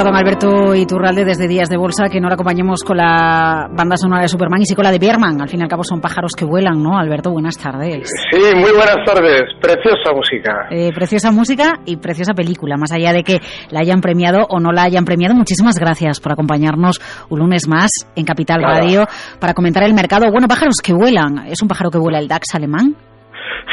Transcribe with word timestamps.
Perdonar 0.00 0.10
don 0.10 0.16
Alberto 0.16 0.74
Iturralde 0.74 1.24
desde 1.24 1.46
Días 1.46 1.68
de 1.68 1.76
Bolsa 1.76 2.08
que 2.10 2.20
no 2.20 2.28
le 2.28 2.34
acompañemos 2.34 2.82
con 2.82 2.96
la 2.96 3.68
banda 3.70 3.96
sonora 3.96 4.22
de 4.22 4.28
Superman 4.28 4.62
y 4.62 4.64
sí 4.64 4.74
con 4.74 4.84
la 4.84 4.90
de 4.90 4.98
Bierman. 4.98 5.40
Al 5.40 5.48
fin 5.48 5.60
y 5.60 5.62
al 5.62 5.68
cabo 5.68 5.84
son 5.84 6.00
pájaros 6.00 6.32
que 6.36 6.44
vuelan, 6.44 6.82
¿no? 6.82 6.98
Alberto, 6.98 7.30
buenas 7.30 7.58
tardes. 7.58 8.10
Sí, 8.30 8.38
muy 8.54 8.70
buenas 8.70 8.96
tardes. 9.04 9.42
Preciosa 9.60 10.12
música. 10.14 10.52
Eh, 10.70 10.90
preciosa 10.94 11.32
música 11.32 11.80
y 11.84 11.96
preciosa 11.96 12.32
película. 12.32 12.76
Más 12.78 12.92
allá 12.92 13.12
de 13.12 13.22
que 13.22 13.40
la 13.70 13.80
hayan 13.80 14.00
premiado 14.00 14.46
o 14.48 14.58
no 14.58 14.72
la 14.72 14.84
hayan 14.84 15.04
premiado, 15.04 15.34
muchísimas 15.34 15.78
gracias 15.78 16.20
por 16.20 16.32
acompañarnos 16.32 17.00
un 17.28 17.40
lunes 17.40 17.68
más 17.68 17.90
en 18.16 18.24
Capital 18.24 18.62
Nada. 18.62 18.80
Radio 18.80 19.06
para 19.38 19.54
comentar 19.54 19.82
el 19.82 19.92
mercado. 19.92 20.30
Bueno, 20.30 20.48
pájaros 20.48 20.76
que 20.82 20.94
vuelan. 20.94 21.46
¿Es 21.46 21.60
un 21.62 21.68
pájaro 21.68 21.90
que 21.90 21.98
vuela 21.98 22.18
el 22.18 22.28
DAX 22.28 22.54
alemán? 22.54 22.96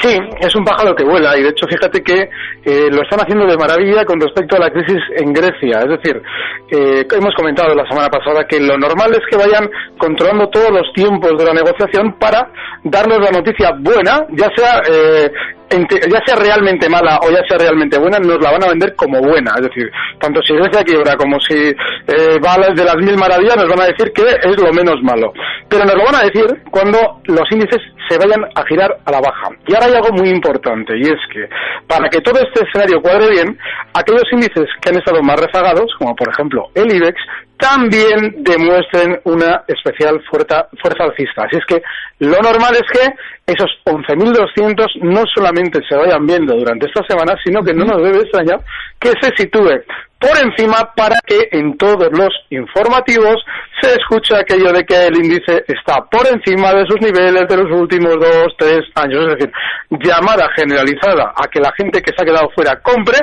Sí, 0.01 0.17
es 0.39 0.55
un 0.55 0.63
pájaro 0.63 0.95
que 0.95 1.03
vuela 1.03 1.37
y 1.37 1.43
de 1.43 1.49
hecho 1.49 1.65
fíjate 1.67 2.03
que 2.03 2.29
eh, 2.63 2.89
lo 2.91 3.01
están 3.01 3.19
haciendo 3.19 3.45
de 3.45 3.57
maravilla 3.57 4.05
con 4.05 4.19
respecto 4.19 4.55
a 4.55 4.59
la 4.59 4.69
crisis 4.69 5.01
en 5.15 5.33
Grecia. 5.33 5.79
Es 5.79 5.89
decir, 5.89 6.21
eh, 6.69 7.05
hemos 7.11 7.33
comentado 7.35 7.73
la 7.73 7.87
semana 7.87 8.09
pasada 8.09 8.45
que 8.47 8.59
lo 8.59 8.77
normal 8.77 9.11
es 9.13 9.21
que 9.29 9.37
vayan 9.37 9.69
controlando 9.97 10.49
todos 10.49 10.69
los 10.71 10.93
tiempos 10.93 11.31
de 11.37 11.45
la 11.45 11.53
negociación 11.53 12.13
para 12.19 12.51
darnos 12.83 13.19
la 13.19 13.31
noticia 13.31 13.71
buena, 13.79 14.25
ya 14.31 14.49
sea 14.55 14.81
eh, 14.89 15.31
ya 15.69 16.19
sea 16.25 16.35
realmente 16.35 16.89
mala 16.89 17.19
o 17.23 17.29
ya 17.29 17.43
sea 17.47 17.57
realmente 17.57 17.97
buena, 17.97 18.19
nos 18.19 18.41
la 18.41 18.51
van 18.51 18.63
a 18.63 18.69
vender 18.69 18.95
como 18.95 19.19
buena. 19.19 19.51
Es 19.57 19.67
decir, 19.67 19.91
tanto 20.19 20.41
si 20.41 20.53
Grecia 20.53 20.83
quiebra 20.83 21.15
como 21.15 21.39
si 21.39 21.53
eh, 21.53 22.39
va 22.43 22.53
a 22.53 22.59
las 22.59 22.75
de 22.75 22.83
las 22.83 22.95
mil 22.97 23.17
maravillas, 23.17 23.57
nos 23.57 23.69
van 23.69 23.81
a 23.81 23.87
decir 23.87 24.11
que 24.13 24.23
es 24.23 24.61
lo 24.61 24.71
menos 24.73 25.01
malo. 25.03 25.33
Pero 25.69 25.85
nos 25.85 25.95
lo 25.95 26.05
van 26.05 26.15
a 26.15 26.23
decir 26.23 26.45
cuando 26.71 27.21
los 27.25 27.51
índices 27.51 27.81
se 28.09 28.17
vayan 28.17 28.43
a 28.55 28.63
girar 28.65 28.97
a 29.05 29.11
la 29.11 29.19
baja. 29.19 29.49
Y 29.67 29.73
ahora 29.73 29.87
hay 29.87 29.95
algo 29.95 30.11
muy 30.13 30.29
importante, 30.29 30.97
y 30.97 31.01
es 31.01 31.19
que 31.31 31.47
para 31.87 32.09
que 32.09 32.21
todo 32.21 32.39
este 32.39 32.63
escenario 32.65 33.01
cuadre 33.01 33.29
bien, 33.31 33.57
aquellos 33.93 34.23
índices 34.31 34.65
que 34.81 34.89
han 34.89 34.97
estado 34.97 35.21
más 35.21 35.39
rezagados, 35.39 35.93
como 35.97 36.15
por 36.15 36.29
ejemplo 36.29 36.69
el 36.75 36.93
IBEX, 36.95 37.19
también 37.57 38.43
demuestren 38.43 39.19
una 39.23 39.63
especial 39.67 40.21
fuerza, 40.29 40.67
fuerza 40.81 41.05
alcista. 41.05 41.43
Así 41.45 41.57
es 41.57 41.65
que 41.65 41.81
lo 42.19 42.37
normal 42.39 42.75
es 42.75 42.83
que 42.91 43.07
esos 43.45 43.69
11.200 43.85 45.01
no 45.01 45.23
solamente 45.33 45.79
se 45.87 45.95
vayan 45.95 46.25
viendo 46.25 46.55
durante 46.55 46.87
esta 46.87 47.03
semana, 47.07 47.35
sino 47.43 47.63
que 47.63 47.73
no 47.73 47.85
nos 47.85 48.03
debe 48.03 48.21
extrañar 48.21 48.59
que 48.99 49.11
se 49.21 49.35
sitúe 49.35 49.83
por 50.19 50.35
encima 50.37 50.91
para 50.95 51.15
que 51.25 51.47
en 51.51 51.77
todos 51.77 52.09
los 52.11 52.29
informativos 52.49 53.35
se 53.79 53.93
escuche 53.93 54.35
aquello 54.35 54.73
de 54.73 54.83
que 54.83 55.07
el 55.07 55.15
índice 55.15 55.63
está 55.67 56.03
por 56.09 56.25
encima 56.27 56.73
de 56.73 56.85
sus 56.87 56.99
niveles 56.99 57.47
de 57.47 57.57
los 57.57 57.71
últimos 57.71 58.15
dos, 58.15 58.47
tres 58.57 58.81
años. 58.95 59.25
Es 59.25 59.35
decir, 59.35 59.51
llamada 59.91 60.49
generalizada 60.55 61.33
a 61.35 61.47
que 61.47 61.59
la 61.59 61.71
gente 61.77 62.01
que 62.01 62.11
se 62.15 62.21
ha 62.21 62.25
quedado 62.25 62.49
fuera 62.55 62.79
compre 62.81 63.19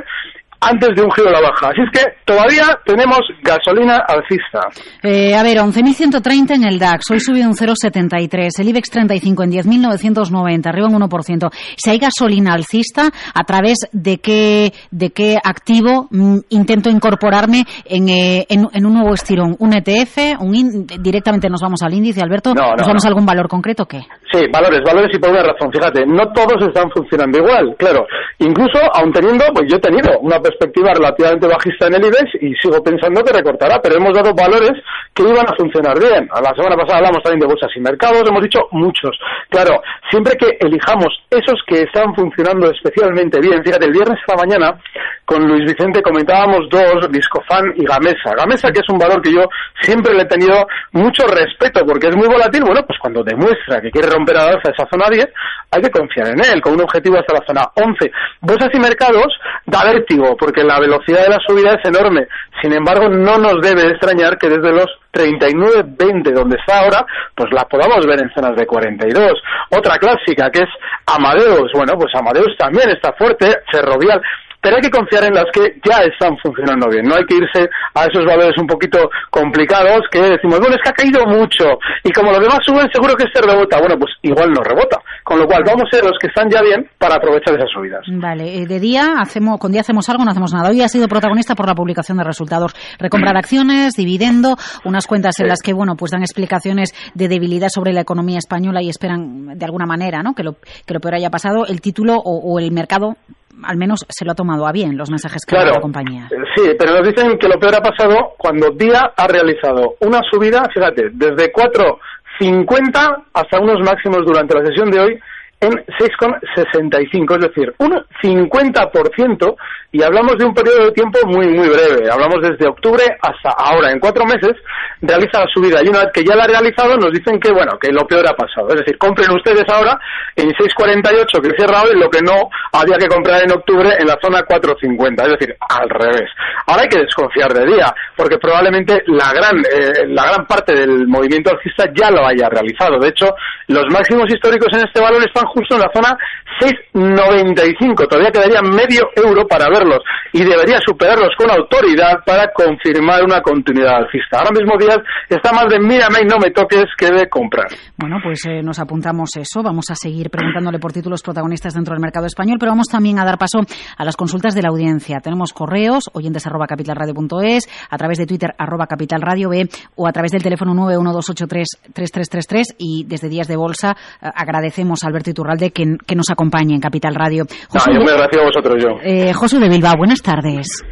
antes 0.70 0.91
de 0.97 1.02
un 1.02 1.10
giro 1.12 1.28
a 1.28 1.32
la 1.32 1.41
baja. 1.41 1.69
Así 1.69 1.80
es 1.82 1.91
que 1.92 2.06
todavía 2.25 2.64
tenemos 2.84 3.20
gasolina 3.42 3.98
alcista. 4.08 4.60
Eh, 5.02 5.34
a 5.34 5.42
ver, 5.42 5.58
11.130 5.58 6.54
en 6.56 6.64
el 6.64 6.78
DAX, 6.78 7.10
hoy 7.10 7.20
subido 7.20 7.48
un 7.48 7.54
0,73, 7.54 8.48
el 8.60 8.69
IBEX 8.69 8.91
35 8.91 9.42
en 9.42 9.50
10.990, 9.53 10.66
arriba 10.66 10.88
un 10.88 10.94
1%. 11.00 11.50
Si 11.76 11.91
hay 11.91 11.98
gasolina 11.98 12.53
alcista, 12.54 13.10
¿a 13.34 13.44
través 13.44 13.78
de 13.92 14.19
qué, 14.19 14.72
de 14.91 15.10
qué 15.10 15.36
activo 15.42 16.08
mm, 16.10 16.38
intento 16.50 16.91
incorporarme 16.91 17.64
en, 17.84 18.08
eh, 18.08 18.47
en, 18.48 18.66
en 18.72 18.86
un 18.86 18.94
nuevo 18.94 19.14
estirón? 19.14 19.56
¿Un 19.58 19.74
ETF? 19.74 20.41
Un 20.41 20.54
in- 20.54 20.86
¿Directamente 21.00 21.48
nos 21.48 21.60
vamos 21.60 21.82
al 21.82 21.92
índice, 21.94 22.20
Alberto? 22.22 22.54
No, 22.54 22.62
no, 22.70 22.76
¿Nos 22.76 22.86
vamos 22.86 23.04
no. 23.04 23.08
a 23.08 23.10
algún 23.10 23.26
valor 23.26 23.48
concreto 23.48 23.84
o 23.84 23.86
qué? 23.86 24.00
Sí, 24.32 24.41
valores, 24.53 24.80
valores 24.84 25.10
y 25.14 25.19
por 25.19 25.30
una 25.30 25.42
razón. 25.42 25.70
Fíjate, 25.72 26.04
no 26.06 26.32
todos 26.32 26.56
están 26.66 26.91
funcionando 26.91 27.38
igual, 27.38 27.74
claro. 27.78 28.06
Incluso, 28.38 28.78
aun 28.94 29.12
teniendo, 29.12 29.44
pues 29.54 29.66
yo 29.70 29.76
he 29.76 29.80
tenido 29.80 30.19
una 30.20 30.38
perspectiva 30.54 30.94
relativamente 30.94 31.47
bajista 31.47 31.87
en 31.87 31.94
el 31.94 32.06
IBEX 32.06 32.31
y 32.41 32.54
sigo 32.54 32.82
pensando 32.82 33.22
que 33.22 33.32
recortará, 33.32 33.81
pero 33.82 33.97
hemos 33.97 34.15
dado 34.15 34.32
valores 34.34 34.72
que 35.12 35.22
iban 35.22 35.47
a 35.47 35.54
funcionar 35.56 35.98
bien. 35.98 36.28
A 36.31 36.41
La 36.41 36.54
semana 36.54 36.76
pasada 36.76 36.98
hablamos 36.98 37.22
también 37.22 37.41
de 37.41 37.47
bolsas 37.47 37.70
y 37.75 37.81
mercados, 37.81 38.25
hemos 38.28 38.42
dicho 38.42 38.60
muchos. 38.72 39.16
Claro, 39.50 39.82
siempre 40.10 40.34
que 40.37 40.56
elijamos 40.60 41.09
esos 41.31 41.60
que 41.66 41.82
están 41.82 42.15
funcionando 42.15 42.70
especialmente 42.70 43.41
bien, 43.41 43.62
fíjate, 43.65 43.87
el 43.87 43.92
viernes 43.92 44.19
a 44.26 44.32
la 44.32 44.42
mañana 44.42 44.81
con 45.25 45.47
Luis 45.47 45.65
Vicente 45.65 46.03
comentábamos 46.03 46.69
dos, 46.69 47.10
Discofan 47.10 47.72
y 47.76 47.84
Gamesa. 47.84 48.34
Gamesa, 48.36 48.71
que 48.71 48.81
es 48.81 48.88
un 48.88 48.98
valor 48.98 49.22
que 49.22 49.32
yo 49.32 49.44
siempre 49.81 50.15
le 50.15 50.22
he 50.22 50.26
tenido 50.26 50.66
mucho 50.92 51.26
respeto 51.26 51.84
porque 51.86 52.09
es 52.09 52.16
muy 52.16 52.28
volátil, 52.28 52.62
bueno, 52.65 52.82
pues 52.86 52.98
cuando 52.98 53.22
demuestra 53.22 53.81
que 53.81 53.91
quiere 53.91 54.09
romper 54.09 54.36
a 54.36 54.44
la 54.44 54.50
alza 54.53 54.71
esa 54.71 54.86
zona 54.91 55.09
10, 55.09 55.26
hay 55.71 55.82
que 55.82 55.91
confiar 55.91 56.28
en 56.28 56.44
él, 56.44 56.60
con 56.60 56.75
un 56.75 56.82
objetivo 56.82 57.19
hasta 57.19 57.34
la 57.34 57.47
zona 57.47 57.71
11. 57.75 58.10
Bolsas 58.41 58.69
y 58.72 58.78
mercados 58.78 59.32
da 59.66 59.84
vértigo 59.84 60.36
porque 60.44 60.62
la 60.62 60.78
velocidad 60.78 61.22
de 61.22 61.31
la 61.31 61.38
subida 61.47 61.72
es 61.72 61.88
enorme. 61.88 62.28
Sin 62.60 62.71
embargo, 62.75 63.09
no 63.09 63.38
nos 63.38 63.62
debe 63.62 63.88
extrañar 63.88 64.37
que 64.37 64.50
desde 64.50 64.72
los 64.72 64.84
39.20 65.15 66.34
donde 66.34 66.59
está 66.59 66.81
ahora, 66.81 67.06
pues 67.34 67.49
la 67.50 67.65
podamos 67.65 68.05
ver 68.06 68.21
en 68.21 68.31
zonas 68.34 68.54
de 68.54 68.66
42. 68.66 69.33
Otra 69.71 69.97
clásica 69.97 70.50
que 70.50 70.65
es 70.65 70.69
Amadeus. 71.06 71.72
Bueno, 71.72 71.94
pues 71.97 72.15
Amadeus 72.15 72.54
también 72.59 72.91
está 72.91 73.15
fuerte, 73.15 73.56
ferrovial 73.72 74.21
pero 74.64 74.76
hay 74.76 74.82
que 74.82 74.91
confiar 74.91 75.25
en 75.25 75.34
las 75.34 75.44
que 75.52 75.76
ya 75.84 76.00
están 76.08 76.34
funcionando 76.42 76.88
bien. 76.88 77.04
No 77.04 77.14
hay 77.16 77.25
que 77.28 77.36
irse 77.36 77.69
a 77.94 78.06
esos 78.06 78.25
valores 78.25 78.56
un 78.58 78.66
poquito 78.66 79.10
complicados 79.30 80.00
que 80.10 80.20
decimos, 80.22 80.58
bueno, 80.58 80.75
es 80.76 80.82
que 80.82 80.88
ha 80.88 80.92
caído 80.92 81.20
mucho 81.26 81.76
y 82.02 82.10
como 82.12 82.30
los 82.32 82.41
demás 82.41 82.60
suben, 82.64 82.88
seguro 82.92 83.14
que 83.14 83.24
este 83.24 83.42
rebota. 83.42 83.78
Bueno, 83.78 83.97
pues 83.98 84.12
igual 84.22 84.50
no 84.53 84.62
rebota. 84.62 84.98
Con 85.22 85.38
lo 85.38 85.47
cual, 85.47 85.62
vamos 85.66 85.84
a 85.86 85.94
ser 85.97 86.04
los 86.04 86.16
que 86.20 86.28
están 86.28 86.48
ya 86.50 86.62
bien 86.62 86.88
para 86.98 87.16
aprovechar 87.16 87.54
esas 87.54 87.69
subidas. 87.70 88.00
Vale, 88.08 88.62
eh, 88.62 88.66
de 88.66 88.80
día 88.80 89.14
hacemos, 89.20 89.58
con 89.58 89.72
día 89.72 89.82
hacemos 89.82 90.08
algo, 90.08 90.24
no 90.24 90.30
hacemos 90.30 90.53
nada. 90.54 90.70
Hoy 90.70 90.80
ha 90.82 90.88
sido 90.88 91.08
protagonista 91.08 91.54
por 91.54 91.66
la 91.66 91.74
publicación 91.74 92.16
de 92.19 92.24
resultados, 92.24 92.72
recompra 92.98 93.32
de 93.32 93.38
acciones, 93.44 93.94
dividendo, 93.94 94.56
unas 94.84 95.06
cuentas 95.06 95.38
en 95.41 95.44
Sí. 95.47 95.48
las 95.50 95.60
que 95.60 95.72
bueno, 95.74 95.94
pues 95.97 96.10
dan 96.12 96.22
explicaciones 96.22 96.94
de 97.14 97.28
debilidad 97.28 97.69
sobre 97.69 97.92
la 97.92 98.00
economía 98.00 98.38
española 98.38 98.80
y 98.82 98.88
esperan 98.88 99.58
de 99.58 99.64
alguna 99.64 99.84
manera, 99.84 100.22
¿no? 100.22 100.32
Que 100.34 100.42
lo 100.42 100.54
que 100.86 100.94
lo 100.94 101.00
peor 101.00 101.14
haya 101.16 101.28
pasado. 101.30 101.66
El 101.66 101.80
título 101.80 102.14
o, 102.16 102.38
o 102.54 102.58
el 102.58 102.70
mercado 102.70 103.16
al 103.62 103.76
menos 103.76 104.04
se 104.09 104.25
lo 104.25 104.32
ha 104.32 104.34
tomado 104.34 104.66
a 104.66 104.72
bien 104.72 104.97
los 104.97 105.10
mensajes 105.10 105.44
que 105.47 105.54
Claro, 105.54 105.72
la 105.72 105.81
compañía. 105.81 106.28
eh, 106.31 106.37
sí, 106.56 106.62
pero 106.78 106.92
nos 106.94 107.06
dicen 107.06 107.38
que 107.38 107.48
lo 107.48 107.59
peor 107.59 107.75
ha 107.76 107.81
pasado 107.81 108.34
cuando 108.37 108.70
Día 108.70 109.12
ha 109.16 109.26
realizado 109.28 109.94
una 110.00 110.20
subida, 110.31 110.69
fíjate, 110.72 111.10
desde 111.12 111.53
4,50 111.53 113.25
hasta 113.32 113.60
unos 113.60 113.81
máximos 113.84 114.18
durante 114.27 114.54
la 114.59 114.66
sesión 114.66 114.91
de 114.91 115.01
hoy 115.01 115.21
en 115.65 115.72
6,65, 115.72 117.34
es 117.34 117.41
decir, 117.41 117.75
un 117.78 117.93
50% 118.22 119.57
y 119.95 120.03
hablamos 120.03 120.37
de 120.37 120.45
un 120.45 120.53
periodo 120.53 120.87
de 120.87 120.91
tiempo 120.91 121.21
muy, 121.27 121.47
muy 121.47 121.69
breve. 121.69 122.11
Hablamos 122.11 122.43
desde 122.43 122.66
octubre 122.66 123.05
hasta 123.22 123.51
ahora. 123.57 123.93
En 123.93 124.01
cuatro 124.01 124.25
meses 124.25 124.53
realiza 125.01 125.39
la 125.39 125.47
subida 125.55 125.84
y 125.84 125.89
una 125.89 126.01
vez 126.01 126.09
que 126.13 126.25
ya 126.25 126.34
la 126.34 126.45
ha 126.45 126.49
realizado 126.49 126.97
nos 126.97 127.13
dicen 127.13 127.39
que, 127.39 127.53
bueno, 127.53 127.78
que 127.81 127.93
lo 127.93 128.05
peor 128.05 128.27
ha 128.27 128.34
pasado. 128.34 128.69
Es 128.71 128.81
decir, 128.81 128.99
compren 128.99 129.31
ustedes 129.31 129.63
ahora 129.69 129.97
en 130.34 130.49
6,48 130.51 131.41
que 131.41 131.57
cierra 131.57 131.83
hoy 131.83 131.97
lo 131.97 132.11
que 132.11 132.21
no 132.22 132.51
había 132.72 132.99
que 132.99 133.07
comprar 133.07 133.45
en 133.45 133.53
octubre 133.53 133.89
en 133.97 134.07
la 134.09 134.19
zona 134.21 134.41
4,50. 134.41 135.22
Es 135.22 135.39
decir, 135.39 135.57
al 135.61 135.89
revés. 135.89 136.28
Ahora 136.66 136.83
hay 136.83 136.89
que 136.89 136.99
desconfiar 136.99 137.53
de 137.53 137.65
día 137.65 137.95
porque 138.16 138.39
probablemente 138.39 139.01
la 139.07 139.33
gran, 139.33 139.59
eh, 139.59 140.09
la 140.09 140.27
gran 140.27 140.47
parte 140.47 140.75
del 140.75 141.07
movimiento 141.07 141.53
alcista 141.53 141.84
ya 141.95 142.11
lo 142.11 142.27
haya 142.27 142.49
realizado. 142.49 142.99
De 142.99 143.11
hecho, 143.11 143.33
los 143.69 143.84
máximos 143.93 144.27
históricos 144.28 144.69
en 144.72 144.87
este 144.89 145.01
valor 145.01 145.22
están 145.22 145.47
justo 145.54 145.77
en 145.77 145.80
la 145.80 145.91
zona 145.95 146.18
6,95. 146.60 148.09
Todavía 148.09 148.30
quedaría 148.30 148.60
medio 148.62 149.03
euro 149.16 149.47
para 149.47 149.68
verlos 149.68 150.01
y 150.33 150.45
debería 150.45 150.78
superarlos 150.84 151.30
con 151.39 151.51
autoridad 151.51 152.18
para 152.24 152.51
confirmar 152.53 153.24
una 153.24 153.41
continuidad 153.41 153.97
alcista. 153.97 154.39
Ahora 154.39 154.51
mismo 154.51 154.77
Díaz 154.78 154.98
está 155.28 155.53
más 155.53 155.66
de 155.68 155.78
mírame 155.78 156.21
y 156.22 156.27
no 156.27 156.39
me 156.39 156.51
toques 156.51 156.84
que 156.98 157.10
de 157.10 157.28
comprar. 157.28 157.66
Bueno, 157.97 158.18
pues 158.22 158.41
eh, 158.47 158.62
nos 158.62 158.78
apuntamos 158.78 159.30
eso. 159.36 159.62
Vamos 159.62 159.86
a 159.91 159.95
seguir 159.95 160.30
preguntándole 160.30 160.78
por 160.78 160.92
títulos 160.92 161.22
protagonistas 161.22 161.74
dentro 161.74 161.95
del 161.95 162.03
mercado 162.03 162.27
español, 162.27 162.56
pero 162.59 162.72
vamos 162.72 162.89
también 162.89 163.18
a 163.18 163.24
dar 163.24 163.39
paso 163.39 163.60
a 163.97 164.04
las 164.04 164.16
consultas 164.16 164.54
de 164.54 164.62
la 164.62 164.71
audiencia. 164.71 165.21
Tenemos 165.21 165.53
correos, 165.53 166.10
oyentes 166.12 166.47
arroba 166.47 166.66
capitalradio.es, 166.66 167.68
a 167.91 167.97
través 167.97 168.18
de 168.18 168.27
Twitter 168.27 168.54
arroba 168.59 168.86
capitalradio 168.86 169.51
B 169.51 169.68
o 169.97 170.09
a 170.09 170.12
través 170.12 170.33
del 170.33 170.42
teléfono 170.42 170.74
912833333 170.74 172.74
y 172.78 173.04
desde 173.04 173.28
Días 173.28 173.48
de 173.48 173.56
Bolsa 173.56 173.97
eh, 174.21 174.28
agradecemos 174.34 175.04
a 175.04 175.09
Alberto 175.09 175.30
Iturralde 175.44 175.70
que, 175.70 175.84
que 176.06 176.14
nos 176.14 176.30
acompañe 176.30 176.74
en 176.74 176.80
Capital 176.80 177.14
Radio. 177.14 177.44
Josu, 177.68 177.91
no, 177.91 177.96
yo 177.96 178.02
muy 178.02 178.12
agradecido 178.12 178.42
a 178.42 178.46
vosotros 178.46 178.82
yo. 178.82 178.88
Eh, 179.02 179.32
Josu 179.34 179.60
de 179.60 179.68
Bilbao, 179.68 179.94
buenas 179.98 180.22
tardes. 180.22 180.82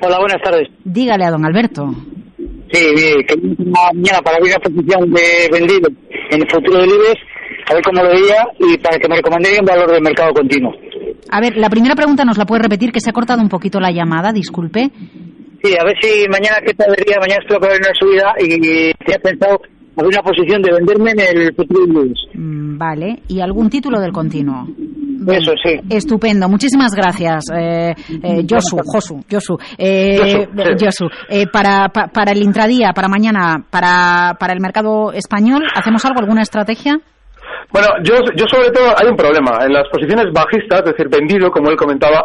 Hola, 0.00 0.18
buenas 0.18 0.40
tardes. 0.42 0.68
Dígale 0.84 1.24
a 1.24 1.30
don 1.30 1.44
Alberto. 1.44 1.84
Sí, 2.72 2.94
que 3.28 3.36
mañana 3.58 4.20
para 4.24 4.38
ver 4.40 4.52
la 4.52 4.58
posición 4.58 5.10
de 5.12 5.48
vendido 5.52 5.88
en 6.30 6.40
el 6.42 6.50
futuro 6.50 6.80
del 6.80 6.90
IBEX, 6.90 7.20
a 7.70 7.74
ver 7.74 7.82
cómo 7.84 8.02
lo 8.02 8.08
veía 8.08 8.42
y 8.58 8.78
para 8.78 8.98
que 8.98 9.08
me 9.08 9.16
recomendé 9.16 9.60
un 9.60 9.66
valor 9.66 9.90
de 9.92 10.00
mercado 10.00 10.32
continuo. 10.32 10.72
A 11.30 11.40
ver, 11.40 11.56
la 11.56 11.68
primera 11.68 11.94
pregunta 11.94 12.24
nos 12.24 12.38
la 12.38 12.46
puede 12.46 12.62
repetir, 12.62 12.90
que 12.90 13.00
se 13.00 13.10
ha 13.10 13.12
cortado 13.12 13.42
un 13.42 13.48
poquito 13.48 13.80
la 13.80 13.90
llamada, 13.90 14.32
disculpe. 14.32 14.90
Sí, 15.62 15.74
a 15.78 15.84
ver 15.84 15.96
si 16.00 16.26
mañana, 16.28 16.58
¿qué 16.64 16.74
tal 16.74 16.90
vería? 16.96 17.16
Mañana 17.20 17.40
espero 17.42 17.60
que 17.60 17.66
haya 17.68 17.78
una 17.78 17.94
subida 17.94 18.34
y 18.38 18.92
tenía 18.94 19.18
pensado 19.22 19.60
una 20.04 20.22
posición 20.22 20.60
de 20.62 20.72
venderme 20.72 21.12
en 21.12 21.38
el 21.38 21.54
futuro. 21.54 22.04
Mm, 22.34 22.78
vale, 22.78 23.22
¿y 23.28 23.40
algún 23.40 23.70
título 23.70 24.00
del 24.00 24.12
continuo? 24.12 24.66
Eso 25.26 25.52
sí. 25.64 25.80
Estupendo, 25.88 26.48
muchísimas 26.48 26.94
gracias, 26.94 27.46
eh, 27.52 27.94
eh, 28.22 28.46
Josu, 28.48 28.76
Josu, 28.84 29.24
Josu, 29.30 29.58
eh, 29.78 30.46
Josu. 30.78 31.06
Eh, 31.28 31.46
para, 31.50 31.88
pa, 31.88 32.08
para 32.08 32.32
el 32.32 32.42
intradía, 32.42 32.92
para 32.94 33.08
mañana, 33.08 33.64
para, 33.70 34.36
para 34.38 34.52
el 34.52 34.60
mercado 34.60 35.12
español, 35.12 35.64
¿hacemos 35.74 36.04
algo, 36.04 36.20
alguna 36.20 36.42
estrategia? 36.42 37.00
Bueno, 37.72 37.88
yo, 38.04 38.14
yo 38.36 38.44
sobre 38.48 38.70
todo 38.70 38.94
hay 38.96 39.08
un 39.08 39.16
problema. 39.16 39.64
En 39.64 39.72
las 39.72 39.88
posiciones 39.90 40.26
bajistas, 40.32 40.80
es 40.80 40.92
decir, 40.92 41.08
vendido, 41.08 41.50
como 41.50 41.70
él 41.70 41.76
comentaba, 41.76 42.24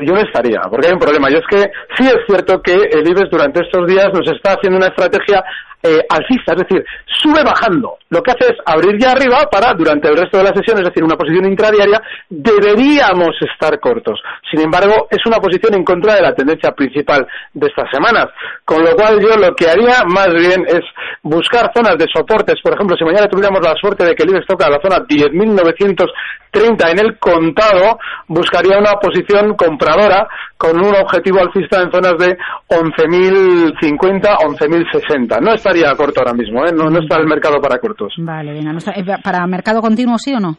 yo 0.00 0.14
no 0.14 0.20
estaría, 0.20 0.60
porque 0.70 0.88
hay 0.88 0.92
un 0.92 0.98
problema. 0.98 1.30
Y 1.30 1.34
es 1.34 1.46
que 1.48 1.70
sí 1.96 2.06
es 2.06 2.18
cierto 2.26 2.60
que 2.60 2.74
el 2.74 3.08
IBEX 3.08 3.30
durante 3.30 3.62
estos 3.62 3.86
días 3.86 4.08
nos 4.12 4.30
está 4.30 4.52
haciendo 4.52 4.78
una 4.78 4.88
estrategia 4.88 5.42
eh, 5.82 6.00
alcista, 6.08 6.52
es 6.54 6.62
decir, 6.66 6.84
sube 7.22 7.42
bajando. 7.42 7.96
Lo 8.08 8.22
que 8.22 8.30
hace 8.30 8.52
es 8.52 8.58
abrir 8.64 8.98
ya 9.00 9.12
arriba 9.12 9.48
para, 9.50 9.74
durante 9.74 10.08
el 10.08 10.16
resto 10.16 10.38
de 10.38 10.44
la 10.44 10.54
sesión, 10.54 10.78
es 10.78 10.84
decir, 10.84 11.02
una 11.02 11.16
posición 11.16 11.44
intradiaria, 11.46 12.00
deberíamos 12.28 13.34
estar 13.40 13.80
cortos. 13.80 14.20
Sin 14.50 14.60
embargo, 14.60 15.08
es 15.10 15.18
una 15.26 15.38
posición 15.38 15.74
en 15.74 15.84
contra 15.84 16.14
de 16.14 16.22
la 16.22 16.34
tendencia 16.34 16.70
principal 16.72 17.26
de 17.52 17.66
estas 17.66 17.90
semanas. 17.90 18.26
Con 18.64 18.84
lo 18.84 18.94
cual, 18.94 19.20
yo 19.20 19.36
lo 19.36 19.54
que 19.54 19.68
haría 19.68 20.04
más 20.06 20.28
bien 20.32 20.64
es 20.68 20.84
buscar 21.22 21.72
zonas 21.74 21.98
de 21.98 22.06
soportes. 22.12 22.56
Por 22.62 22.74
ejemplo, 22.74 22.96
si 22.96 23.04
mañana 23.04 23.28
tuviéramos 23.28 23.60
la 23.60 23.74
suerte 23.74 24.04
de 24.04 24.14
que 24.14 24.22
el 24.22 24.30
IBEX 24.30 24.46
toca 24.46 24.70
la 24.70 24.80
zona 24.80 24.98
10.930 25.04 26.90
en 26.90 26.98
el 27.00 27.18
contado, 27.18 27.98
buscaría 28.28 28.78
una 28.78 28.92
posición 28.94 29.54
compradora 29.56 30.28
con 30.56 30.78
un 30.78 30.94
objetivo 30.94 31.40
alcista 31.40 31.82
en 31.82 31.90
zonas 31.90 32.14
de 32.18 32.36
11.050, 32.68 34.36
11.060. 34.38 35.40
No 35.40 35.54
estaría 35.54 35.94
corto 35.94 36.20
ahora 36.20 36.32
mismo, 36.32 36.64
¿eh? 36.64 36.72
no, 36.72 36.88
está 36.98 37.16
el 37.18 37.26
mercado 37.26 37.60
para 37.60 37.78
cortos. 37.96 38.14
Vale, 38.18 38.52
venga, 38.52 38.72
eh, 38.72 39.04
¿para 39.22 39.46
mercado 39.46 39.80
continuo 39.80 40.18
sí 40.18 40.32
o 40.34 40.40
no? 40.40 40.56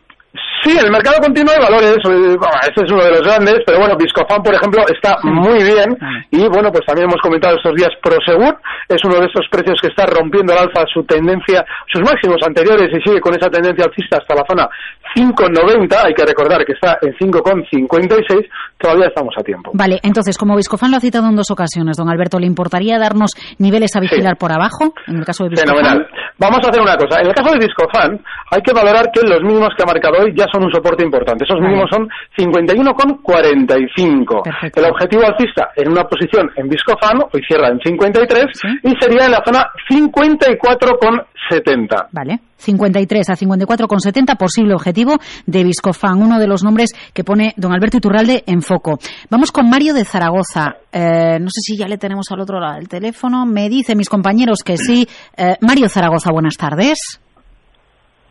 Sí, 0.67 0.77
el 0.77 0.91
mercado 0.91 1.15
continuo 1.23 1.53
de 1.53 1.63
valores, 1.63 1.95
este 1.95 2.83
es 2.83 2.91
uno 2.91 3.01
de 3.01 3.11
los 3.11 3.21
grandes, 3.21 3.63
pero 3.65 3.79
bueno, 3.79 3.95
Viscofan, 3.95 4.43
por 4.43 4.53
ejemplo, 4.53 4.83
está 4.93 5.15
muy 5.23 5.63
bien 5.63 5.95
y 6.29 6.45
bueno, 6.49 6.69
pues 6.73 6.85
también 6.85 7.07
hemos 7.07 7.21
comentado 7.21 7.55
estos 7.55 7.73
días 7.73 7.87
Prosegur, 8.03 8.59
es 8.89 8.99
uno 9.05 9.15
de 9.15 9.27
esos 9.27 9.47
precios 9.49 9.79
que 9.79 9.87
está 9.87 10.05
rompiendo 10.07 10.51
al 10.51 10.67
alza 10.67 10.83
su 10.93 11.05
tendencia, 11.05 11.63
sus 11.87 12.01
máximos 12.01 12.35
anteriores 12.45 12.89
y 12.91 12.99
sigue 12.99 13.21
con 13.21 13.33
esa 13.33 13.49
tendencia 13.49 13.85
alcista 13.85 14.17
hasta 14.17 14.35
la 14.35 14.43
zona 14.45 14.67
5,90, 15.15 16.03
hay 16.03 16.13
que 16.13 16.25
recordar 16.25 16.65
que 16.65 16.73
está 16.73 16.97
en 17.01 17.15
5,56, 17.15 18.49
todavía 18.77 19.07
estamos 19.07 19.33
a 19.39 19.43
tiempo. 19.43 19.71
Vale, 19.73 20.01
entonces, 20.03 20.37
como 20.37 20.57
Viscofan 20.57 20.91
lo 20.91 20.97
ha 20.97 20.99
citado 20.99 21.29
en 21.29 21.37
dos 21.37 21.49
ocasiones, 21.49 21.95
don 21.95 22.09
Alberto, 22.09 22.39
¿le 22.39 22.45
importaría 22.45 22.99
darnos 22.99 23.31
niveles 23.57 23.95
a 23.95 24.01
vigilar 24.01 24.35
por 24.35 24.51
abajo 24.51 24.93
en 25.07 25.15
el 25.15 25.23
caso 25.23 25.45
de 25.45 25.51
Viscofan? 25.51 25.77
Fenomenal. 25.77 26.07
Vamos 26.37 26.59
a 26.65 26.69
hacer 26.69 26.81
una 26.81 26.97
cosa, 26.97 27.21
en 27.21 27.27
el 27.27 27.33
caso 27.33 27.51
de 27.53 27.59
Viscofan 27.59 28.19
hay 28.51 28.61
que 28.61 28.73
valorar 28.73 29.09
que 29.13 29.21
los 29.21 29.41
mínimos 29.41 29.69
que 29.75 29.83
ha 29.83 29.85
marcado 29.85 30.23
hoy 30.23 30.33
ya 30.35 30.45
son 30.51 30.56
un 30.65 30.71
soporte 30.71 31.03
importante. 31.03 31.45
Esos 31.45 31.59
mínimos 31.61 31.89
son 31.89 32.07
51,45. 32.37 34.71
El 34.75 34.85
objetivo 34.85 35.23
alcista 35.25 35.71
en 35.75 35.91
una 35.91 36.03
posición 36.03 36.51
en 36.55 36.69
Viscofan, 36.69 37.23
hoy 37.31 37.41
cierra 37.47 37.69
en 37.69 37.79
53, 37.79 38.45
y 38.83 38.93
sería 38.99 39.25
en 39.25 39.31
la 39.31 39.41
zona 39.45 39.65
54,70. 39.89 42.07
Vale. 42.11 42.39
53 42.57 43.29
a 43.29 43.33
54,70, 43.33 44.37
posible 44.37 44.73
objetivo 44.73 45.17
de 45.45 45.63
Viscofan, 45.63 46.21
uno 46.21 46.39
de 46.39 46.47
los 46.47 46.63
nombres 46.63 46.91
que 47.13 47.23
pone 47.23 47.53
don 47.55 47.71
Alberto 47.71 47.97
Iturralde 47.97 48.43
en 48.47 48.61
foco. 48.61 48.99
Vamos 49.29 49.51
con 49.51 49.69
Mario 49.69 49.93
de 49.93 50.05
Zaragoza. 50.05 50.77
Eh, 50.91 51.39
no 51.39 51.49
sé 51.49 51.61
si 51.61 51.77
ya 51.77 51.87
le 51.87 51.97
tenemos 51.97 52.31
al 52.31 52.41
otro 52.41 52.59
lado 52.59 52.75
del 52.75 52.87
teléfono. 52.87 53.45
Me 53.45 53.69
dice 53.69 53.95
mis 53.95 54.09
compañeros 54.09 54.59
que 54.65 54.77
sí. 54.77 55.07
Eh, 55.35 55.55
Mario 55.61 55.89
Zaragoza, 55.89 56.31
buenas 56.31 56.57
tardes. 56.57 57.19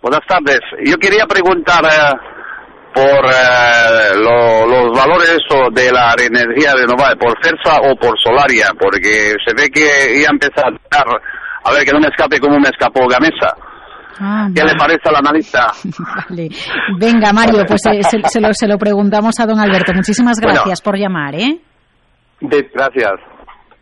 Buenas 0.06 0.24
tardes. 0.28 0.60
Yo 0.84 0.96
quería 0.98 1.26
preguntar 1.26 1.82
eh, 1.84 2.14
por 2.94 3.26
eh, 3.26 4.14
lo, 4.14 4.64
los 4.64 4.96
valores 4.96 5.38
de 5.72 5.90
la 5.90 6.14
energía 6.14 6.74
renovable, 6.76 7.16
por 7.16 7.34
CERSA 7.42 7.80
o 7.90 7.96
por 7.96 8.14
Solaria, 8.22 8.68
porque 8.78 9.34
se 9.44 9.52
ve 9.52 9.68
que 9.68 10.22
ya 10.22 10.28
empieza 10.30 10.62
a 10.62 11.68
a 11.68 11.72
ver 11.72 11.84
que 11.84 11.90
no 11.90 11.98
me 11.98 12.06
escape 12.06 12.38
como 12.38 12.60
me 12.60 12.68
escapó 12.68 13.08
Gamesa. 13.08 13.52
Ah, 14.20 14.48
¿Qué 14.54 14.62
le 14.62 14.76
parece 14.78 15.02
al 15.06 15.16
analista? 15.16 15.72
vale. 16.28 16.50
Venga, 17.00 17.32
Mario, 17.32 17.64
pues 17.66 17.84
eh, 17.86 18.00
se, 18.04 18.22
se, 18.28 18.40
lo, 18.40 18.52
se, 18.52 18.68
lo, 18.68 18.78
preguntamos 18.78 19.40
a 19.40 19.46
don 19.46 19.58
Alberto. 19.58 19.92
Muchísimas 19.92 20.38
gracias 20.38 20.64
bueno, 20.64 20.84
por 20.84 20.96
llamar, 20.96 21.34
¿eh? 21.34 21.58
De, 22.42 22.70
gracias. 22.72 23.35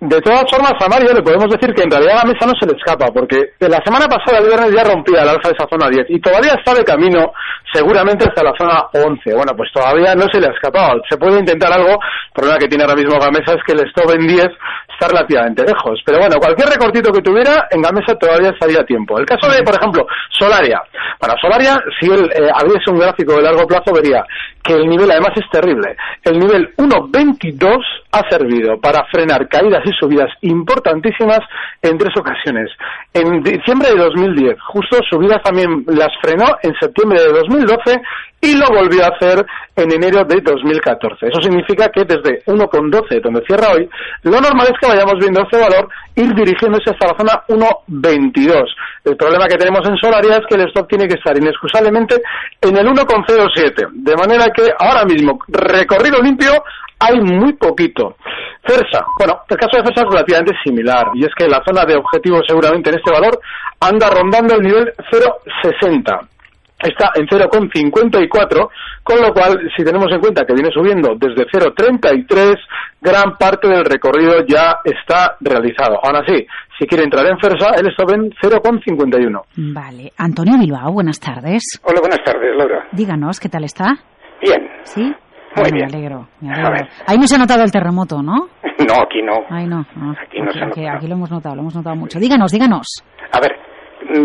De 0.05 0.21
todas 0.21 0.45
formas, 0.51 0.75
a 0.79 0.89
Mario 0.89 1.15
le 1.15 1.23
podemos 1.23 1.49
decir 1.49 1.73
que 1.73 1.83
en 1.83 1.91
realidad 1.91 2.21
la 2.21 2.29
mesa 2.29 2.45
no 2.45 2.53
se 2.61 2.67
le 2.67 2.77
escapa, 2.77 3.07
porque 3.07 3.57
la 3.61 3.81
semana 3.83 4.05
pasada 4.07 4.37
el 4.37 4.49
viernes 4.49 4.71
ya 4.77 4.85
rompía 4.85 5.23
el 5.23 5.29
alza 5.31 5.49
de 5.49 5.55
esa 5.57 5.67
zona 5.67 5.89
10 5.89 6.11
y 6.11 6.21
todavía 6.21 6.53
está 6.53 6.75
de 6.75 6.85
camino 6.85 7.33
seguramente 7.73 8.29
hasta 8.29 8.45
la 8.45 8.53
zona 8.53 8.85
11. 8.93 9.35
Bueno, 9.35 9.57
pues 9.57 9.73
todavía 9.73 10.15
no 10.15 10.27
se 10.31 10.41
le 10.41 10.49
ha 10.49 10.53
escapado. 10.53 11.01
Se 11.09 11.17
puede 11.17 11.39
intentar 11.39 11.73
algo, 11.73 11.93
el 11.93 12.33
problema 12.35 12.59
que 12.59 12.69
tiene 12.69 12.85
ahora 12.85 12.97
mismo 12.97 13.19
Gamesa 13.19 13.55
es 13.57 13.65
que 13.67 13.73
el 13.73 13.89
stop 13.89 14.11
en 14.11 14.27
10 14.27 14.49
está 14.95 15.09
relativamente 15.09 15.65
lejos. 15.65 16.01
Pero 16.05 16.19
bueno, 16.19 16.37
cualquier 16.39 16.69
recortito 16.69 17.13
que 17.13 17.23
tuviera, 17.23 17.67
en 17.71 17.83
Gamesa 17.83 18.15
todavía 18.17 18.51
estaría 18.51 18.81
a 18.81 18.87
tiempo. 18.87 19.19
El 19.19 19.27
caso 19.27 19.51
de, 19.51 19.63
por 19.63 19.75
ejemplo, 19.75 20.07
Solaria. 20.31 20.83
Para 21.19 21.35
Solaria, 21.41 21.79
si 22.01 22.11
él 22.11 22.31
eh, 22.35 22.49
abriese 22.53 22.91
un 22.91 22.99
gráfico 22.99 23.37
de 23.37 23.43
largo 23.43 23.67
plazo, 23.67 23.93
vería 23.93 24.25
que 24.63 24.75
el 24.75 24.89
nivel 24.89 25.11
además 25.11 25.33
es 25.37 25.49
terrible. 25.51 25.97
El 26.23 26.39
nivel 26.39 26.75
1.22 26.77 27.79
ha 28.13 28.29
servido 28.31 28.81
para 28.81 29.05
frenar 29.13 29.47
caídas 29.49 29.83
y 29.85 29.93
subidas 29.93 30.31
importantísimas 30.41 31.41
en 31.83 31.99
tres 31.99 32.17
ocasiones. 32.17 32.71
En 33.13 33.43
diciembre 33.43 33.91
de 33.91 33.97
2010, 33.97 34.57
justo 34.61 34.99
subidas 35.11 35.43
también 35.43 35.85
las 35.87 36.11
frenó 36.23 36.57
en 36.63 36.75
septiembre 36.81 37.21
de 37.21 37.33
2012 37.33 38.01
y 38.45 38.55
lo 38.55 38.67
volvió 38.69 39.05
a 39.05 39.09
hacer 39.09 39.45
en 39.75 39.91
enero 39.91 40.23
de 40.25 40.41
2014. 40.41 41.27
Eso 41.27 41.41
significa 41.41 41.89
que 41.89 42.05
desde 42.05 42.45
1,12, 42.45 43.23
donde 43.23 43.43
cierra 43.47 43.73
hoy, 43.73 43.89
lo 44.23 44.41
normal 44.41 44.69
es 44.71 44.79
que 44.79 44.87
vayamos 44.87 45.15
viendo 45.19 45.41
este 45.41 45.59
valor 45.59 45.89
ir 46.15 46.35
dirigiéndose 46.35 46.91
hasta 46.91 47.07
la 47.07 47.17
zona 47.17 47.43
1,22. 47.89 48.65
El 49.05 49.17
problema 49.17 49.47
que 49.47 49.57
tenemos 49.57 49.81
en 49.89 49.97
Solaria 49.97 50.37
es 50.37 50.47
que 50.47 50.57
el 50.57 50.69
stop 50.69 50.89
tiene 50.89 51.09
que 51.09 51.15
estar 51.15 51.37
inexcusablemente 51.37 52.21
en 52.61 52.77
el 52.77 52.87
1,07. 52.87 53.89
De 53.93 54.17
manera 54.17 54.47
que 54.55 54.71
ahora 54.79 55.05
mismo, 55.05 55.39
recorrido 55.49 56.21
limpio, 56.23 56.53
hay 57.01 57.19
muy 57.21 57.55
poquito. 57.55 58.17
Fersa, 58.63 59.05
bueno, 59.19 59.41
el 59.49 59.57
caso 59.57 59.77
de 59.77 59.85
Fersa 59.85 60.03
es 60.05 60.11
relativamente 60.11 60.55
similar, 60.63 61.07
y 61.15 61.25
es 61.25 61.35
que 61.37 61.49
la 61.49 61.63
zona 61.67 61.85
de 61.85 61.97
objetivo 61.97 62.41
seguramente 62.47 62.91
en 62.91 62.97
este 62.97 63.11
valor 63.11 63.39
anda 63.81 64.09
rondando 64.11 64.55
el 64.55 64.63
nivel 64.63 64.93
0,60 65.13 66.34
está 66.85 67.11
en 67.15 67.27
0,54, 67.27 68.69
con 69.03 69.21
lo 69.21 69.33
cual, 69.33 69.71
si 69.77 69.85
tenemos 69.85 70.07
en 70.13 70.21
cuenta 70.21 70.45
que 70.45 70.55
viene 70.55 70.71
subiendo 70.73 71.15
desde 71.17 71.47
0,33, 71.47 72.57
gran 73.01 73.37
parte 73.39 73.69
del 73.69 73.85
recorrido 73.85 74.45
ya 74.47 74.77
está 74.85 75.37
realizado. 75.41 75.99
Aún 76.03 76.17
así, 76.17 76.47
si 76.79 76.87
quiere 76.87 77.05
entrar 77.05 77.27
en 77.27 77.39
Fersa, 77.39 77.71
él 77.79 77.89
está 77.89 78.05
en 78.15 78.31
0,51. 78.31 79.43
Vale. 79.75 80.13
Antonio 80.19 80.59
Bilbao, 80.59 80.93
buenas 80.93 81.19
tardes. 81.21 81.81
Hola, 81.85 82.01
buenas 82.01 82.23
tardes, 82.25 82.57
Laura. 82.57 82.87
Díganos, 82.93 83.41
¿qué 83.41 83.49
tal 83.49 83.65
está? 83.65 83.97
Bien. 84.41 84.69
¿Sí? 84.85 85.03
Muy 85.57 85.67
Ay, 85.67 85.73
bien. 85.73 85.87
Me 85.91 85.97
alegro, 85.99 86.29
me 86.41 86.53
alegro. 86.53 86.89
Ahí 87.07 87.17
no 87.17 87.27
se 87.29 87.37
ha 87.37 87.39
notado 87.39 87.63
el 87.63 87.71
terremoto, 87.71 88.23
¿no? 88.23 88.49
No, 88.87 88.95
aquí 89.03 89.23
no. 89.23 89.35
Ay, 89.49 89.67
no. 89.67 89.87
no. 89.95 90.11
Aquí 90.21 90.41
no 90.43 90.51
se 90.53 90.59
ha 90.59 90.67
aquí, 90.67 90.81
notado. 90.81 90.97
aquí 90.99 91.07
lo 91.07 91.15
hemos 91.15 91.31
notado, 91.31 91.55
lo 91.55 91.61
hemos 91.63 91.77
notado 91.77 91.95
mucho. 91.95 92.19
Díganos, 92.19 92.51
díganos. 92.51 93.05
A 93.31 93.39
ver, 93.41 93.53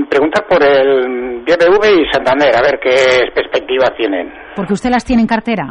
preguntar 0.09 0.45
por 0.47 0.63
el 0.63 1.43
BBV 1.45 2.01
y 2.01 2.11
Santander, 2.11 2.55
a 2.55 2.61
ver 2.61 2.79
qué 2.81 3.31
perspectiva 3.33 3.87
tienen. 3.97 4.31
Porque 4.55 4.73
usted 4.73 4.89
las 4.89 5.05
tiene 5.05 5.21
en 5.21 5.27
cartera. 5.27 5.65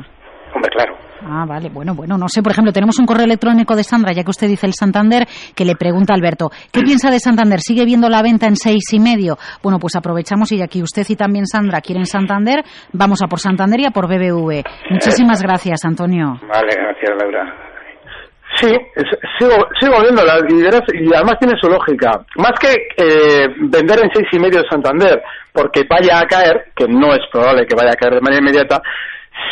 Hombre, 0.55 0.71
claro. 0.71 0.97
Ah, 1.21 1.45
vale, 1.47 1.69
bueno, 1.69 1.95
bueno, 1.95 2.17
no 2.17 2.29
sé, 2.29 2.43
por 2.43 2.53
ejemplo, 2.53 2.73
tenemos 2.73 2.99
un 2.99 3.07
correo 3.07 3.25
electrónico 3.25 3.75
de 3.75 3.83
Sandra, 3.83 4.13
ya 4.13 4.23
que 4.23 4.31
usted 4.31 4.47
dice 4.47 4.67
el 4.67 4.75
Santander, 4.75 5.27
que 5.55 5.65
le 5.65 5.75
pregunta 5.75 6.13
a 6.13 6.17
Alberto, 6.17 6.51
¿qué 6.73 6.83
piensa 6.83 7.11
de 7.11 7.19
Santander? 7.19 7.59
¿Sigue 7.61 7.85
viendo 7.85 8.09
la 8.09 8.23
venta 8.23 8.47
en 8.47 8.57
seis 8.57 8.93
y 8.93 9.01
medio? 9.01 9.37
Bueno, 9.63 9.79
pues 9.79 9.97
aprovechamos 9.97 10.53
y 10.53 10.63
aquí 10.63 10.81
usted 10.83 11.05
y 11.09 11.17
también 11.17 11.47
Sandra 11.47 11.81
quieren 11.81 12.07
Santander, 12.07 12.65
vamos 12.93 13.21
a 13.23 13.27
por 13.27 13.41
Santander 13.41 13.81
y 13.81 13.87
a 13.87 13.91
por 13.91 14.07
BBV. 14.07 14.63
Muchísimas 14.91 15.43
gracias, 15.43 15.85
Antonio. 15.85 16.39
Vale, 16.43 16.75
gracias, 16.77 17.11
Laura. 17.21 17.69
Sí, 18.61 18.67
sigo, 19.39 19.69
sigo 19.81 20.01
viendo 20.03 20.23
lideras 20.49 20.83
y 20.93 21.15
además 21.15 21.39
tiene 21.39 21.55
su 21.61 21.69
lógica. 21.69 22.11
Más 22.37 22.53
que 22.59 22.89
eh, 22.97 23.47
vender 23.57 24.01
en 24.01 24.11
seis 24.13 24.27
y 24.33 24.39
medio 24.39 24.65
Santander 24.69 25.23
porque 25.53 25.85
vaya 25.89 26.19
a 26.21 26.27
caer, 26.27 26.73
que 26.75 26.89
no 26.89 27.13
es 27.13 27.21
probable 27.31 27.67
que 27.67 27.77
vaya 27.77 27.93
a 27.93 27.97
caer 27.97 28.15
de 28.15 28.21
manera 28.21 28.41
inmediata, 28.41 28.83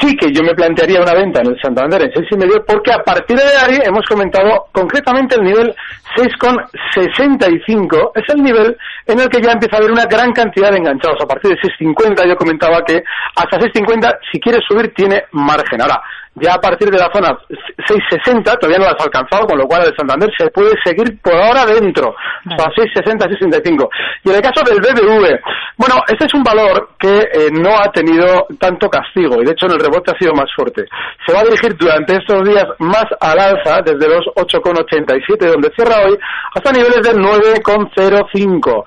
sí 0.00 0.16
que 0.16 0.32
yo 0.32 0.42
me 0.42 0.54
plantearía 0.54 1.00
una 1.00 1.14
venta 1.14 1.40
en 1.40 1.48
el 1.48 1.60
Santander 1.60 2.02
en 2.02 2.12
seis 2.12 2.26
y 2.32 2.36
medio 2.36 2.64
porque 2.66 2.92
a 2.92 2.98
partir 2.98 3.36
de 3.36 3.44
ahí 3.44 3.78
hemos 3.84 4.04
comentado 4.06 4.66
concretamente 4.72 5.36
el 5.36 5.42
nivel 5.42 5.72
6,65 6.16 8.10
es 8.14 8.24
el 8.28 8.42
nivel 8.42 8.76
en 9.06 9.20
el 9.20 9.28
que 9.28 9.40
ya 9.40 9.52
empieza 9.52 9.76
a 9.76 9.78
haber 9.78 9.92
una 9.92 10.06
gran 10.06 10.32
cantidad 10.32 10.72
de 10.72 10.78
enganchados. 10.78 11.22
A 11.22 11.26
partir 11.26 11.52
de 11.52 11.58
6,50 11.58 12.26
yo 12.28 12.36
comentaba 12.36 12.82
que 12.84 13.04
hasta 13.36 13.58
6,50 13.58 14.18
si 14.32 14.40
quieres 14.40 14.64
subir 14.66 14.92
tiene 14.94 15.22
margen. 15.30 15.80
Ahora, 15.80 16.02
ya 16.36 16.54
a 16.54 16.60
partir 16.60 16.90
de 16.90 16.98
la 16.98 17.10
zona 17.12 17.36
660 17.48 18.56
todavía 18.56 18.78
no 18.78 18.84
la 18.84 18.92
has 18.92 19.04
alcanzado, 19.04 19.46
con 19.46 19.58
lo 19.58 19.66
cual 19.66 19.86
el 19.86 19.96
Santander 19.96 20.30
se 20.36 20.50
puede 20.50 20.74
seguir 20.84 21.20
por 21.22 21.34
ahora 21.34 21.64
dentro, 21.64 22.14
hasta 22.44 22.70
660, 22.76 23.24
665. 23.24 23.88
Y 24.24 24.30
en 24.30 24.36
el 24.36 24.42
caso 24.42 24.62
del 24.64 24.80
BBV, 24.80 25.40
bueno, 25.76 25.96
este 26.08 26.26
es 26.26 26.34
un 26.34 26.42
valor 26.42 26.90
que 26.98 27.20
eh, 27.32 27.50
no 27.52 27.78
ha 27.78 27.90
tenido 27.90 28.46
tanto 28.58 28.88
castigo 28.88 29.40
y 29.40 29.44
de 29.44 29.52
hecho 29.52 29.66
en 29.66 29.72
el 29.72 29.80
rebote 29.80 30.12
ha 30.12 30.18
sido 30.18 30.34
más 30.34 30.46
fuerte. 30.54 30.84
Se 31.26 31.32
va 31.32 31.40
a 31.40 31.44
dirigir 31.44 31.76
durante 31.76 32.16
estos 32.16 32.44
días 32.48 32.66
más 32.78 33.06
al 33.20 33.38
alza, 33.38 33.80
desde 33.84 34.08
los 34.08 34.26
8,87 34.36 35.46
donde 35.46 35.70
cierra 35.74 36.04
hoy, 36.06 36.18
hasta 36.54 36.72
niveles 36.72 37.00
del 37.02 37.16
9,05. 37.16 38.84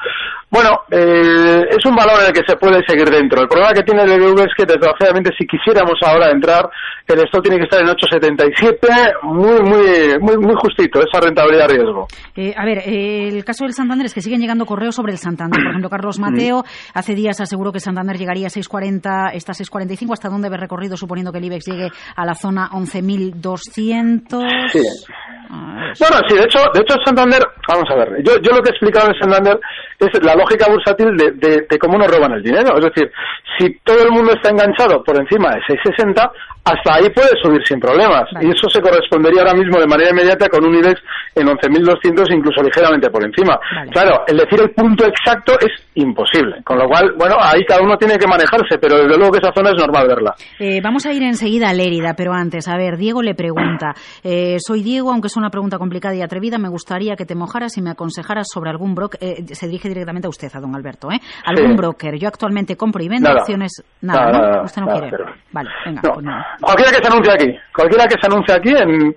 Bueno, 0.52 0.82
eh, 0.90 1.62
es 1.70 1.86
un 1.86 1.96
valor 1.96 2.22
en 2.22 2.28
el 2.28 2.34
que 2.34 2.42
se 2.48 2.58
puede 2.58 2.84
seguir 2.88 3.08
dentro. 3.08 3.42
El 3.42 3.48
problema 3.48 3.72
que 3.72 3.84
tiene 3.84 4.02
el 4.02 4.20
BBV 4.20 4.42
es 4.42 4.54
que, 4.58 4.66
desgraciadamente, 4.66 5.30
si 5.38 5.46
quisiéramos 5.46 5.94
ahora 6.04 6.32
entrar, 6.32 6.68
el 7.08 7.20
stop 7.26 7.44
tiene 7.44 7.58
que 7.58 7.66
estar 7.66 7.80
en 7.80 7.88
8,77, 7.88 9.22
muy, 9.24 9.62
muy, 9.62 10.20
muy, 10.20 10.38
muy 10.38 10.56
justito, 10.56 11.02
esa 11.02 11.22
rentabilidad 11.22 11.70
riesgo. 11.70 12.08
Eh, 12.36 12.54
a 12.58 12.66
ver, 12.66 12.80
eh, 12.80 13.28
el 13.28 13.46
caso 13.46 13.66
del 13.66 13.74
Santander 13.74 14.08
es 14.08 14.14
que 14.14 14.22
siguen 14.22 14.42
llegando 14.42 14.66
correos 14.66 14.96
sobre 14.96 15.12
el 15.12 15.20
Santander. 15.20 15.62
Por 15.62 15.70
ejemplo, 15.70 15.90
Carlos 15.90 16.20
Mateo 16.20 16.64
hace 16.96 17.14
días 17.14 17.40
aseguró 17.42 17.72
que 17.72 17.80
Santander 17.80 18.18
llegaría 18.18 18.48
a 18.48 18.50
6.40, 18.50 19.32
está 19.34 19.52
a 19.52 19.56
6.45. 19.56 20.14
¿Hasta 20.14 20.30
dónde 20.30 20.50
ve 20.50 20.58
recorrido 20.58 20.98
suponiendo 20.98 21.32
que 21.32 21.38
el 21.38 21.46
IBEX 21.46 21.66
llegue 21.66 21.90
a 22.16 22.26
la 22.26 22.34
zona 22.34 22.70
11.200? 22.72 24.72
Sí. 24.72 24.82
Bueno, 25.50 26.18
sí, 26.28 26.36
de 26.36 26.44
hecho, 26.44 26.60
de 26.74 26.82
hecho 26.82 26.96
Santander, 27.04 27.42
vamos 27.68 27.90
a 27.90 27.96
ver, 27.96 28.24
yo, 28.24 28.38
yo 28.42 28.52
lo 28.52 28.62
que 28.62 28.70
he 28.70 28.74
explicado 28.74 29.08
en 29.08 29.20
Santander 29.20 29.60
es 30.00 30.24
la 30.24 30.36
lógica 30.36 30.68
bursátil 30.70 31.18
de, 31.18 31.32
de, 31.32 31.66
de 31.68 31.80
cómo 31.80 31.98
nos 31.98 32.08
roban 32.08 32.34
el 32.34 32.44
dinero. 32.44 32.78
Es 32.78 32.86
decir, 32.86 33.12
si 33.58 33.74
todo 33.84 34.04
el 34.04 34.12
mundo 34.12 34.32
está 34.34 34.50
enganchado 34.50 35.04
por 35.04 35.20
encima 35.20 35.50
de 35.50 35.62
660, 35.68 36.32
hasta 36.64 36.96
ahí 36.96 37.10
puede 37.10 37.30
subir 37.42 37.62
sin 37.66 37.80
problemas. 37.80 38.30
Y 38.42 38.52
eso 38.52 38.70
se 38.70 38.82
correspondería 38.82 39.42
ahora 39.42 39.54
mismo 39.56 39.80
de 39.80 39.88
manera 39.88 40.12
inmediata 40.12 40.48
con 40.50 40.66
un 40.66 40.76
IBEX 40.76 41.02
en 41.36 41.48
11.200, 41.48 42.34
incluso 42.36 42.62
ligeramente 42.62 43.10
por 43.10 43.24
encima. 43.24 43.60
Claro, 43.92 44.24
el 44.28 44.38
decir 44.38 44.62
el 44.62 44.72
punto 44.72 45.06
exacto 45.06 45.54
es 45.60 45.72
imposible. 45.96 46.62
Con 46.64 46.78
lo 46.78 46.88
cual, 46.88 47.14
bueno, 47.18 47.36
ahí 47.40 47.64
cada 47.66 47.82
uno 47.82 47.98
tiene 47.98 48.18
que 48.18 48.28
manejarse, 48.28 48.78
pero 48.80 48.98
desde 48.98 49.18
luego 49.18 49.32
que 49.32 49.40
esa 49.40 49.54
zona 49.54 49.72
es 49.72 49.78
normal 49.78 50.08
verla. 50.08 50.36
Eh, 50.60 50.80
vamos 50.84 51.06
a 51.06 51.14
ir 51.14 51.24
enseguida 51.24 51.70
a 51.70 51.74
Lérida, 51.74 52.14
pero 52.16 52.34
antes, 52.34 52.68
a 52.68 52.78
ver, 52.78 52.98
Diego 52.98 53.22
le 53.22 53.36
pregunta. 53.36 53.94
Eh, 54.24 54.58
soy 54.60 54.84
Diego, 54.84 55.12
aunque 55.12 55.28
es 55.28 55.38
una 55.40 55.50
pregunta 55.50 55.78
complicada 55.78 56.14
y 56.16 56.22
atrevida, 56.22 56.58
me 56.58 56.70
gustaría 56.70 57.16
que 57.16 57.26
te 57.26 57.36
mojaras 57.36 57.78
y 57.78 57.82
me 57.82 57.90
aconsejaras 57.92 58.48
sobre 58.54 58.70
algún 58.70 58.94
broker. 58.96 59.20
eh, 59.22 59.44
se 59.56 59.66
dirige 59.68 59.88
directamente 59.90 60.28
a 60.28 60.30
usted, 60.30 60.50
a 60.54 60.60
don 60.60 60.76
Alberto, 60.76 61.12
¿eh? 61.12 61.20
Algún 61.46 61.72
Sí. 61.72 61.78
broker. 61.78 62.16
Yo 62.20 62.28
actualmente 62.28 62.76
compro 62.78 63.04
y 63.04 63.10
vendo 63.10 63.30
Nada. 63.30 63.42
acciones. 63.42 63.72
Nada, 64.02 64.20
Nada, 64.26 64.32
¿no? 64.32 64.48
nada, 64.50 64.62
usted 64.64 64.82
no 64.82 64.88
quiere. 64.92 65.10
pero- 65.10 65.26
Vale, 65.52 65.70
venga, 65.86 66.02
No. 66.04 66.14
pues. 66.14 66.26
Cualquiera 66.62 66.92
que 66.92 67.04
se 67.04 67.12
anuncie 67.12 67.34
aquí, 67.34 67.60
cualquiera 67.76 68.08
que 68.08 68.16
se 68.22 68.28
anuncie 68.28 68.56
aquí 68.56 68.70
en, 68.70 69.16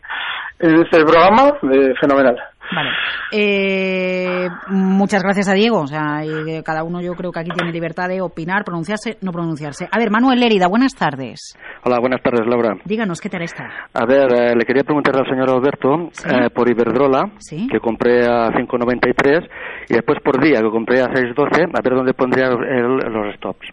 en 0.60 0.82
este 0.82 1.04
programa, 1.04 1.48
eh, 1.72 1.92
fenomenal. 2.00 2.36
Vale. 2.74 2.90
Eh, 3.32 4.48
muchas 4.68 5.22
gracias 5.22 5.48
a 5.48 5.54
Diego. 5.54 5.80
O 5.80 5.86
sea, 5.86 6.24
y, 6.24 6.62
cada 6.62 6.84
uno 6.84 7.00
yo 7.00 7.14
creo 7.14 7.32
que 7.32 7.40
aquí 7.40 7.50
tiene 7.50 7.72
libertad 7.72 8.08
de 8.08 8.20
opinar, 8.20 8.64
pronunciarse, 8.64 9.16
no 9.22 9.32
pronunciarse. 9.32 9.88
A 9.90 9.98
ver, 9.98 10.10
Manuel 10.10 10.40
Lérida, 10.40 10.68
buenas 10.68 10.94
tardes. 10.94 11.54
Hola, 11.84 11.98
buenas 12.00 12.22
tardes, 12.22 12.46
Laura. 12.46 12.74
Díganos, 12.84 13.20
¿qué 13.20 13.28
tal 13.28 13.42
está? 13.42 13.68
A 13.92 14.06
ver, 14.06 14.32
eh, 14.32 14.54
le 14.56 14.64
quería 14.64 14.84
preguntar 14.84 15.16
al 15.16 15.26
señor 15.26 15.50
Alberto 15.50 16.10
eh, 16.28 16.50
por 16.54 16.68
Iberdrola, 16.70 17.30
Sí. 17.38 17.66
que 17.70 17.80
compré 17.80 18.24
a 18.26 18.48
5.93, 18.52 19.48
y 19.88 19.94
después 19.94 20.18
por 20.24 20.42
día, 20.42 20.60
que 20.60 20.70
compré 20.70 21.00
a 21.02 21.06
6.12, 21.06 21.70
a 21.74 21.80
ver 21.82 21.94
dónde 21.94 22.14
pondría 22.14 22.46
el- 22.46 22.96
los 23.12 23.34
stops. 23.36 23.66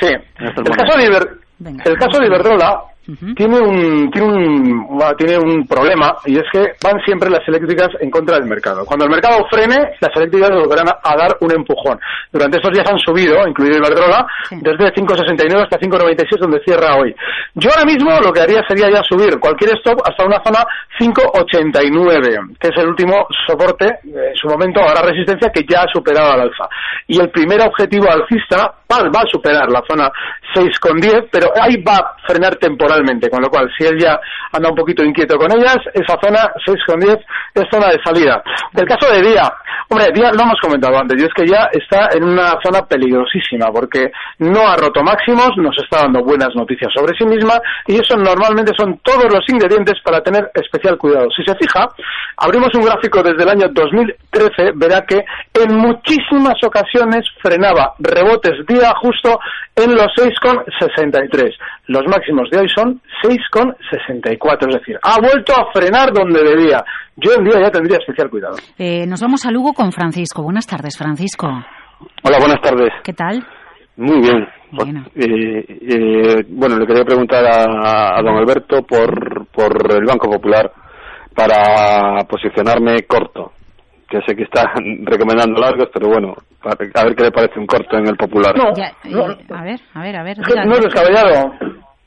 Sí. 0.00 0.08
En 0.08 0.46
estos 0.46 0.64
El 0.66 0.76
caso 0.76 0.98
de, 0.98 1.04
Iber- 1.08 1.38
el 1.84 1.96
caso 1.98 2.20
de 2.20 2.26
Iberdrola 2.26 2.82
tiene 3.36 3.60
un 3.60 4.10
tiene 4.10 4.26
un 4.26 4.86
bueno, 4.88 5.14
tiene 5.16 5.38
un 5.38 5.66
problema 5.66 6.16
y 6.24 6.38
es 6.38 6.44
que 6.52 6.72
van 6.82 7.00
siempre 7.04 7.30
las 7.30 7.46
eléctricas 7.46 7.88
en 8.00 8.10
contra 8.10 8.36
del 8.36 8.48
mercado. 8.48 8.84
Cuando 8.84 9.04
el 9.04 9.10
mercado 9.10 9.46
frene, 9.50 9.76
las 10.00 10.10
eléctricas 10.16 10.50
volverán 10.50 10.88
a, 10.88 10.98
a 11.02 11.16
dar 11.16 11.36
un 11.40 11.52
empujón. 11.52 11.98
Durante 12.32 12.58
estos 12.58 12.72
días 12.72 12.86
han 12.90 12.98
subido, 12.98 13.46
incluido 13.46 13.78
Iberdrola, 13.78 14.26
desde 14.50 14.92
5.69 14.94 15.62
hasta 15.62 15.78
5.96 15.78 16.38
donde 16.40 16.60
cierra 16.64 16.96
hoy. 16.96 17.14
Yo 17.54 17.70
ahora 17.70 17.84
mismo 17.84 18.10
lo 18.20 18.32
que 18.32 18.40
haría 18.40 18.62
sería 18.66 18.90
ya 18.90 19.02
subir 19.04 19.38
cualquier 19.38 19.76
stop 19.78 20.00
hasta 20.04 20.24
una 20.24 20.42
zona 20.42 20.64
5.89, 20.98 22.56
que 22.58 22.68
es 22.68 22.76
el 22.76 22.88
último 22.88 23.26
soporte, 23.46 23.86
eh, 23.86 24.30
en 24.30 24.36
su 24.36 24.48
momento 24.48 24.80
ahora 24.80 25.02
resistencia 25.02 25.50
que 25.50 25.64
ya 25.68 25.82
ha 25.82 25.92
superado 25.92 26.32
al 26.32 26.40
alza. 26.40 26.68
Y 27.06 27.20
el 27.20 27.30
primer 27.30 27.60
objetivo 27.60 28.10
alcista 28.10 28.74
va, 28.90 29.08
va 29.08 29.20
a 29.20 29.30
superar 29.30 29.70
la 29.70 29.82
zona 29.88 30.10
6,10, 30.54 31.28
pero 31.30 31.48
ahí 31.60 31.82
va 31.82 31.96
a 31.96 32.16
frenar 32.26 32.56
temporalmente, 32.56 32.95
con 33.30 33.42
lo 33.42 33.48
cual 33.48 33.68
si 33.76 33.86
él 33.86 33.98
ya 33.98 34.18
anda 34.52 34.70
un 34.70 34.76
poquito 34.76 35.02
inquieto 35.04 35.36
con 35.36 35.52
ellas, 35.52 35.78
esa 35.92 36.16
zona 36.22 36.50
6,10 36.66 37.18
es 37.54 37.64
zona 37.70 37.88
de 37.88 37.98
salida. 38.04 38.42
Del 38.72 38.86
caso 38.86 39.12
de 39.12 39.22
Día, 39.22 39.52
hombre, 39.88 40.06
Día 40.12 40.30
lo 40.32 40.42
hemos 40.42 40.60
comentado 40.60 40.98
antes, 40.98 41.20
y 41.20 41.24
es 41.24 41.32
que 41.34 41.46
ya 41.46 41.68
está 41.72 42.08
en 42.14 42.24
una 42.24 42.54
zona 42.64 42.82
peligrosísima, 42.86 43.66
porque 43.72 44.10
no 44.38 44.68
ha 44.68 44.76
roto 44.76 45.02
máximos, 45.02 45.50
nos 45.56 45.76
está 45.78 46.02
dando 46.02 46.22
buenas 46.22 46.54
noticias 46.54 46.90
sobre 46.94 47.16
sí 47.16 47.24
misma, 47.24 47.60
y 47.86 47.96
eso 47.96 48.16
normalmente 48.16 48.72
son 48.76 48.98
todos 49.02 49.24
los 49.24 49.44
ingredientes 49.48 50.00
para 50.02 50.20
tener 50.20 50.50
especial 50.54 50.98
cuidado. 50.98 51.28
Si 51.36 51.42
se 51.44 51.56
fija, 51.56 51.88
abrimos 52.38 52.70
un 52.74 52.84
gráfico 52.84 53.22
desde 53.22 53.42
el 53.42 53.48
año 53.48 53.68
2013, 53.72 54.72
verá 54.74 55.04
que 55.06 55.24
en 55.54 55.76
muchísimas 55.76 56.56
ocasiones 56.64 57.24
frenaba 57.42 57.94
rebotes 57.98 58.66
día 58.66 58.92
justo 59.00 59.38
en 59.76 59.94
los 59.94 60.06
6,63. 60.16 61.54
Los 61.88 62.02
máximos 62.06 62.48
de 62.50 62.60
hoy 62.60 62.68
son 62.74 63.00
6,64, 63.22 64.68
es 64.68 64.80
decir, 64.80 64.98
ha 65.02 65.20
vuelto 65.20 65.52
a 65.52 65.70
frenar 65.72 66.12
donde 66.12 66.42
debía. 66.42 66.82
Yo 67.16 67.34
en 67.34 67.44
día 67.44 67.60
ya 67.60 67.70
tendría 67.70 67.98
especial 67.98 68.30
cuidado. 68.30 68.56
Eh, 68.78 69.06
nos 69.06 69.20
vamos 69.20 69.44
a 69.46 69.50
Lugo 69.50 69.74
con 69.74 69.92
Francisco. 69.92 70.42
Buenas 70.42 70.66
tardes, 70.66 70.96
Francisco. 70.96 71.46
Hola, 72.22 72.38
buenas 72.38 72.60
tardes. 72.62 72.90
¿Qué 73.04 73.12
tal? 73.12 73.46
Muy 73.96 74.20
bien. 74.20 74.48
Eh, 75.14 75.64
eh, 75.68 76.44
bueno, 76.48 76.76
le 76.76 76.86
quería 76.86 77.04
preguntar 77.04 77.44
a, 77.44 78.18
a 78.18 78.22
don 78.22 78.36
Alberto 78.36 78.82
por, 78.82 79.46
por 79.48 79.94
el 79.94 80.04
Banco 80.04 80.30
Popular 80.30 80.70
para 81.34 82.24
posicionarme 82.24 83.02
corto, 83.02 83.52
que 84.08 84.20
sé 84.26 84.34
que 84.34 84.44
está 84.44 84.72
recomendando 85.04 85.60
largos, 85.60 85.88
pero 85.92 86.08
bueno, 86.08 86.34
a 86.66 87.04
ver 87.04 87.14
qué 87.14 87.22
le 87.24 87.30
parece 87.30 87.58
un 87.58 87.66
corto 87.66 87.96
en 87.96 88.08
el 88.08 88.16
Popular. 88.16 88.54
Ya, 88.76 88.92
eh, 89.04 89.14
a 89.54 89.62
ver, 89.62 89.80
a 89.94 90.02
ver, 90.02 90.16
a 90.16 90.22
ver. 90.22 90.38
No 90.66 90.74
es 90.74 90.80
descabellado. 90.82 91.52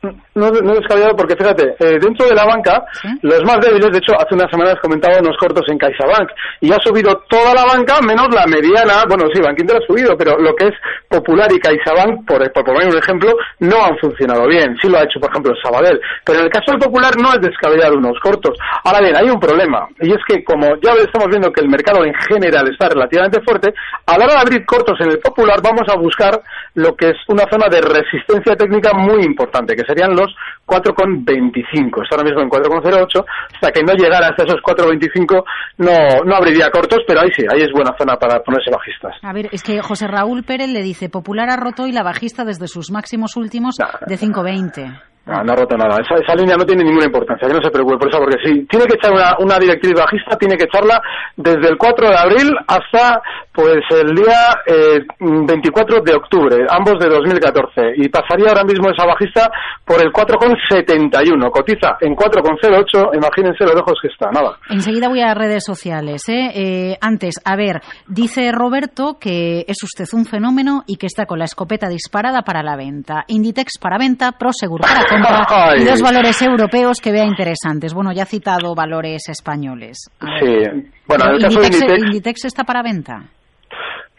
No, 0.01 0.49
no 0.49 0.73
es 0.73 0.79
descabellado 0.79 1.15
porque 1.15 1.35
fíjate, 1.35 1.75
eh, 1.79 1.99
dentro 1.99 2.27
de 2.27 2.35
la 2.35 2.45
banca, 2.45 2.85
los 3.21 3.43
más 3.43 3.59
débiles, 3.59 3.91
de 3.91 3.97
hecho, 3.97 4.13
hace 4.17 4.33
unas 4.33 4.49
semanas 4.49 4.75
comentaba 4.81 5.19
unos 5.19 5.35
cortos 5.37 5.65
en 5.67 5.77
CaixaBank 5.77 6.29
y 6.61 6.71
ha 6.71 6.79
subido 6.79 7.23
toda 7.27 7.53
la 7.53 7.65
banca 7.65 7.99
menos 8.01 8.27
la 8.33 8.45
mediana, 8.47 9.03
bueno, 9.09 9.25
sí, 9.33 9.41
Bank 9.41 9.59
Inter 9.59 9.77
ha 9.77 9.85
subido, 9.85 10.15
pero 10.15 10.37
lo 10.37 10.55
que 10.55 10.67
es 10.67 10.73
Popular 11.09 11.51
y 11.51 11.59
CaixaBank, 11.59 12.25
por, 12.25 12.39
por 12.53 12.63
poner 12.63 12.87
un 12.87 12.97
ejemplo, 12.97 13.33
no 13.59 13.83
han 13.83 13.97
funcionado 13.97 14.47
bien. 14.47 14.77
Sí 14.81 14.87
lo 14.87 14.97
ha 14.97 15.03
hecho, 15.03 15.19
por 15.19 15.31
ejemplo, 15.31 15.51
el 15.51 15.61
Sabadell. 15.61 15.99
Pero 16.23 16.39
en 16.39 16.45
el 16.45 16.51
caso 16.51 16.71
del 16.71 16.79
Popular 16.79 17.17
no 17.17 17.33
es 17.33 17.41
descabellado 17.41 17.97
unos 17.97 18.17
cortos. 18.21 18.57
Ahora 18.85 19.01
bien, 19.01 19.15
hay 19.15 19.29
un 19.29 19.39
problema 19.39 19.87
y 19.99 20.11
es 20.11 20.19
que 20.27 20.43
como 20.43 20.67
ya 20.81 20.93
estamos 20.93 21.27
viendo 21.29 21.51
que 21.51 21.61
el 21.61 21.69
mercado 21.69 22.05
en 22.05 22.13
general 22.13 22.69
está 22.71 22.89
relativamente 22.89 23.41
fuerte, 23.41 23.73
a 24.05 24.17
la 24.17 24.25
hora 24.25 24.33
de 24.35 24.39
abrir 24.41 24.65
cortos 24.65 24.99
en 25.01 25.11
el 25.11 25.19
Popular 25.19 25.59
vamos 25.61 25.83
a 25.89 25.97
buscar 25.97 26.39
lo 26.75 26.95
que 26.95 27.09
es 27.09 27.17
una 27.27 27.43
zona 27.49 27.67
de 27.67 27.81
resistencia 27.81 28.55
técnica 28.55 28.93
muy 28.93 29.23
importante, 29.23 29.75
que 29.75 29.88
serían 29.89 30.15
los 30.15 30.29
4,25. 30.67 32.03
Está 32.03 32.15
ahora 32.15 32.29
mismo 32.29 32.41
en 32.41 32.49
4,08. 32.49 33.25
Hasta 33.55 33.71
que 33.71 33.81
no 33.81 33.93
llegara 33.93 34.27
hasta 34.27 34.43
esos 34.43 34.61
4,25 34.61 35.43
no, 35.79 36.23
no 36.23 36.35
abriría 36.35 36.69
cortos, 36.69 36.99
pero 37.07 37.21
ahí 37.21 37.29
sí, 37.35 37.43
ahí 37.51 37.61
es 37.61 37.71
buena 37.73 37.95
zona 37.97 38.15
para 38.17 38.39
ponerse 38.41 38.69
bajistas. 38.71 39.15
A 39.23 39.33
ver, 39.33 39.49
es 39.51 39.63
que 39.63 39.81
José 39.81 40.07
Raúl 40.07 40.43
Pérez 40.43 40.69
le 40.69 40.83
dice, 40.83 41.09
Popular 41.09 41.49
ha 41.49 41.57
roto 41.57 41.87
y 41.87 41.91
la 41.91 42.03
bajista 42.03 42.45
desde 42.45 42.67
sus 42.67 42.91
máximos 42.91 43.35
últimos 43.35 43.75
de 43.77 44.15
5,20. 44.15 45.08
No, 45.25 45.43
no 45.43 45.53
ha 45.53 45.55
roto 45.55 45.77
nada. 45.77 45.97
Esa, 46.01 46.15
esa 46.21 46.35
línea 46.35 46.55
no 46.57 46.65
tiene 46.65 46.83
ninguna 46.83 47.05
importancia, 47.05 47.47
que 47.47 47.53
no 47.53 47.61
se 47.61 47.69
preocupe 47.69 47.97
por 47.97 48.09
eso, 48.09 48.19
porque 48.19 48.37
si 48.43 48.65
tiene 48.65 48.85
que 48.85 48.95
echar 48.95 49.11
una, 49.11 49.35
una 49.39 49.59
directriz 49.59 49.93
bajista, 49.93 50.37
tiene 50.37 50.57
que 50.57 50.65
echarla 50.65 51.01
desde 51.37 51.69
el 51.69 51.77
4 51.77 52.09
de 52.09 52.17
abril 52.17 52.49
hasta 52.67 53.21
pues 53.53 53.83
el 53.91 54.15
día 54.15 54.55
eh, 54.65 54.99
24 55.19 56.01
de 56.01 56.15
octubre, 56.15 56.65
ambos 56.69 56.97
de 56.99 57.09
2014. 57.09 57.93
Y 57.97 58.07
pasaría 58.09 58.49
ahora 58.49 58.63
mismo 58.63 58.89
esa 58.89 59.05
bajista 59.05 59.51
por 59.85 60.01
el 60.01 60.11
4,71. 60.11 61.51
Cotiza 61.51 61.97
en 61.99 62.15
4,08. 62.15 63.15
Imagínense 63.15 63.65
lo 63.65 63.73
lejos 63.73 63.99
que 64.01 64.07
está, 64.07 64.31
nada. 64.31 64.57
Enseguida 64.69 65.09
voy 65.09 65.21
a 65.21 65.33
redes 65.33 65.63
sociales. 65.65 66.27
¿eh? 66.29 66.51
Eh, 66.55 66.97
antes, 67.01 67.35
a 67.43 67.55
ver, 67.55 67.81
dice 68.07 68.51
Roberto 68.51 69.17
que 69.19 69.65
es 69.67 69.83
usted 69.83 70.05
un 70.13 70.25
fenómeno 70.25 70.83
y 70.87 70.95
que 70.95 71.07
está 71.07 71.25
con 71.25 71.39
la 71.39 71.45
escopeta 71.45 71.89
disparada 71.89 72.43
para 72.43 72.63
la 72.63 72.77
venta. 72.77 73.25
Inditex 73.27 73.77
para 73.79 73.97
venta, 73.97 74.31
Prosegur 74.33 74.81
compra 75.09 75.77
y 75.77 75.83
dos 75.83 76.01
valores 76.01 76.41
europeos 76.41 76.99
que 77.01 77.11
vea 77.11 77.25
interesantes. 77.25 77.93
Bueno, 77.93 78.11
ya 78.11 78.23
ha 78.23 78.25
citado 78.25 78.75
valores 78.75 79.27
españoles. 79.27 80.09
Sí. 80.39 80.91
Bueno, 81.07 81.25
en 81.25 81.35
el 81.35 81.41
caso 81.41 81.55
Inditex, 81.55 81.79
de 81.79 81.85
Inditex... 81.85 82.05
Inditex 82.05 82.45
está 82.45 82.63
para 82.63 82.81
venta. 82.81 83.25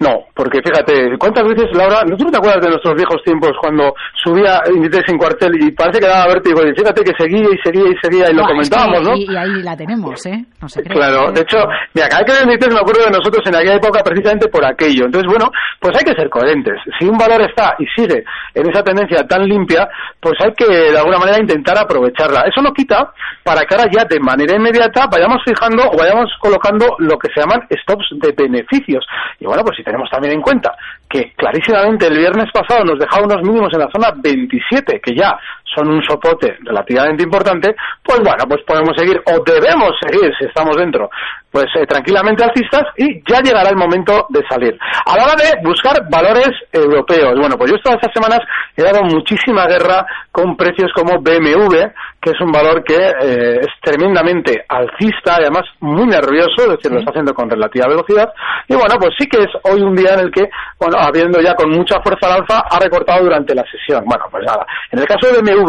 No, 0.01 0.25
porque 0.35 0.61
fíjate, 0.65 1.13
¿cuántas 1.19 1.45
veces, 1.45 1.69
Laura, 1.77 2.03
¿no 2.09 2.17
tú 2.17 2.25
no 2.25 2.31
te 2.31 2.39
acuerdas 2.39 2.65
de 2.65 2.71
nuestros 2.71 2.95
viejos 2.95 3.23
tiempos 3.23 3.53
cuando 3.61 3.93
subía 4.17 4.63
Inditex 4.75 5.13
en 5.13 5.19
cuartel 5.19 5.53
y 5.61 5.73
parece 5.73 6.01
que 6.01 6.07
daba 6.07 6.27
vértigo 6.33 6.63
y 6.65 6.73
fíjate 6.73 7.05
que 7.05 7.13
seguía 7.19 7.49
y 7.53 7.59
seguía 7.63 7.85
y 7.85 7.97
seguía 8.01 8.31
y 8.31 8.35
lo 8.35 8.45
comentábamos, 8.45 9.03
¿no? 9.03 9.15
Y, 9.15 9.29
y 9.29 9.37
ahí 9.37 9.63
la 9.63 9.77
tenemos, 9.77 10.25
¿eh? 10.25 10.43
No 10.63 10.69
se 10.71 10.83
cree. 10.83 10.97
Claro, 10.97 11.31
de 11.33 11.43
hecho, 11.43 11.59
mira, 11.93 12.09
cada 12.09 12.25
que 12.25 12.33
Inditex 12.33 12.73
me 12.73 12.81
acuerdo 12.81 13.05
de 13.05 13.11
nosotros 13.11 13.45
en 13.45 13.55
aquella 13.55 13.75
época 13.75 14.01
precisamente 14.03 14.49
por 14.49 14.65
aquello. 14.65 15.05
Entonces, 15.05 15.29
bueno, 15.29 15.53
pues 15.79 15.93
hay 15.95 16.05
que 16.05 16.19
ser 16.19 16.31
coherentes. 16.31 16.81
Si 16.99 17.05
un 17.05 17.19
valor 17.19 17.43
está 17.43 17.77
y 17.79 17.85
sigue 17.95 18.25
en 18.55 18.71
esa 18.71 18.83
tendencia 18.83 19.27
tan 19.29 19.45
limpia, 19.45 19.87
pues 20.19 20.33
hay 20.41 20.53
que 20.57 20.65
de 20.65 20.97
alguna 20.97 21.19
manera 21.19 21.39
intentar 21.39 21.77
aprovecharla. 21.77 22.49
Eso 22.49 22.63
no 22.63 22.73
quita 22.73 23.13
para 23.45 23.67
que 23.69 23.75
ahora 23.75 23.91
ya 23.93 24.05
de 24.09 24.19
manera 24.19 24.57
inmediata 24.57 25.07
vayamos 25.13 25.43
fijando 25.45 25.85
o 25.93 25.99
vayamos 25.99 26.33
colocando 26.41 26.97
lo 26.99 27.19
que 27.19 27.29
se 27.35 27.41
llaman 27.41 27.69
stops 27.85 28.09
de 28.13 28.33
beneficios. 28.33 29.05
Y 29.39 29.45
bueno, 29.45 29.63
pues 29.63 29.77
si 29.77 29.90
tenemos 29.91 30.09
también 30.09 30.35
en 30.35 30.41
cuenta 30.41 30.77
que 31.09 31.33
clarísimamente 31.33 32.07
el 32.07 32.17
viernes 32.17 32.51
pasado 32.53 32.85
nos 32.85 32.99
dejaba 32.99 33.27
unos 33.27 33.43
mínimos 33.43 33.73
en 33.73 33.81
la 33.81 33.91
zona 33.91 34.13
27, 34.17 35.01
que 35.01 35.15
ya 35.17 35.37
son 35.75 35.89
un 35.89 36.03
soporte 36.03 36.57
relativamente 36.63 37.23
importante, 37.23 37.75
pues 38.03 38.21
bueno, 38.21 38.45
pues 38.49 38.63
podemos 38.67 38.93
seguir 38.97 39.21
o 39.27 39.43
debemos 39.45 39.93
seguir 40.01 40.31
si 40.39 40.47
estamos 40.47 40.77
dentro, 40.77 41.09
pues 41.51 41.67
eh, 41.77 41.87
tranquilamente 41.87 42.45
alcistas 42.45 42.83
y 42.97 43.23
ya 43.31 43.41
llegará 43.41 43.71
el 43.71 43.77
momento 43.77 44.27
de 44.31 44.43
salir. 44.49 44.79
A 45.07 45.17
la 45.17 45.25
hora 45.25 45.35
de 45.37 45.61
buscar 45.63 45.97
valores 46.11 46.51
europeos, 46.73 47.35
bueno, 47.39 47.57
pues 47.57 47.71
yo 47.71 47.79
todas 47.83 47.99
estas 48.01 48.15
semanas 48.15 48.41
he 48.77 48.83
dado 48.83 49.03
muchísima 49.05 49.67
guerra 49.67 50.07
con 50.33 50.57
precios 50.57 50.93
como 50.95 51.21
BMW, 51.21 51.91
que 52.21 52.31
es 52.31 52.41
un 52.41 52.53
valor 52.53 52.85
que 52.85 52.95
eh, 52.95 53.61
es 53.61 53.69
tremendamente 53.81 54.65
alcista 54.69 55.37
y 55.39 55.43
además 55.43 55.65
muy 55.81 56.07
nervioso, 56.07 56.63
es 56.63 56.71
decir, 56.71 56.93
lo 56.93 56.99
está 56.99 57.11
haciendo 57.11 57.33
con 57.33 57.49
relativa 57.49 57.89
velocidad. 57.89 58.29
Y 58.69 58.75
bueno, 58.75 58.95
pues 59.01 59.11
sí 59.19 59.27
que 59.27 59.39
es 59.39 59.51
hoy 59.65 59.81
un 59.81 59.95
día 59.95 60.15
en 60.15 60.21
el 60.21 60.31
que, 60.31 60.49
bueno, 60.79 60.99
habiendo 60.99 61.41
ya 61.41 61.55
con 61.55 61.71
mucha 61.71 62.01
fuerza 62.03 62.27
al 62.27 62.43
alza, 62.43 62.63
ha 62.71 62.79
recortado 62.79 63.25
durante 63.25 63.55
la 63.55 63.65
sesión. 63.65 64.05
Bueno, 64.05 64.25
pues 64.31 64.45
nada. 64.47 64.67
En 64.91 64.99
el 64.99 65.07
caso 65.07 65.33
de 65.33 65.41
BMW, 65.41 65.60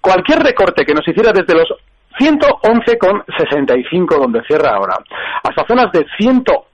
cualquier 0.00 0.40
recorte 0.40 0.84
que 0.84 0.94
nos 0.94 1.06
hiciera 1.06 1.32
desde 1.32 1.54
los 1.54 1.68
111,65 2.18 4.18
donde 4.18 4.42
cierra 4.42 4.74
ahora, 4.76 4.98
hasta 5.42 5.66
zonas 5.66 5.90
de 5.92 6.04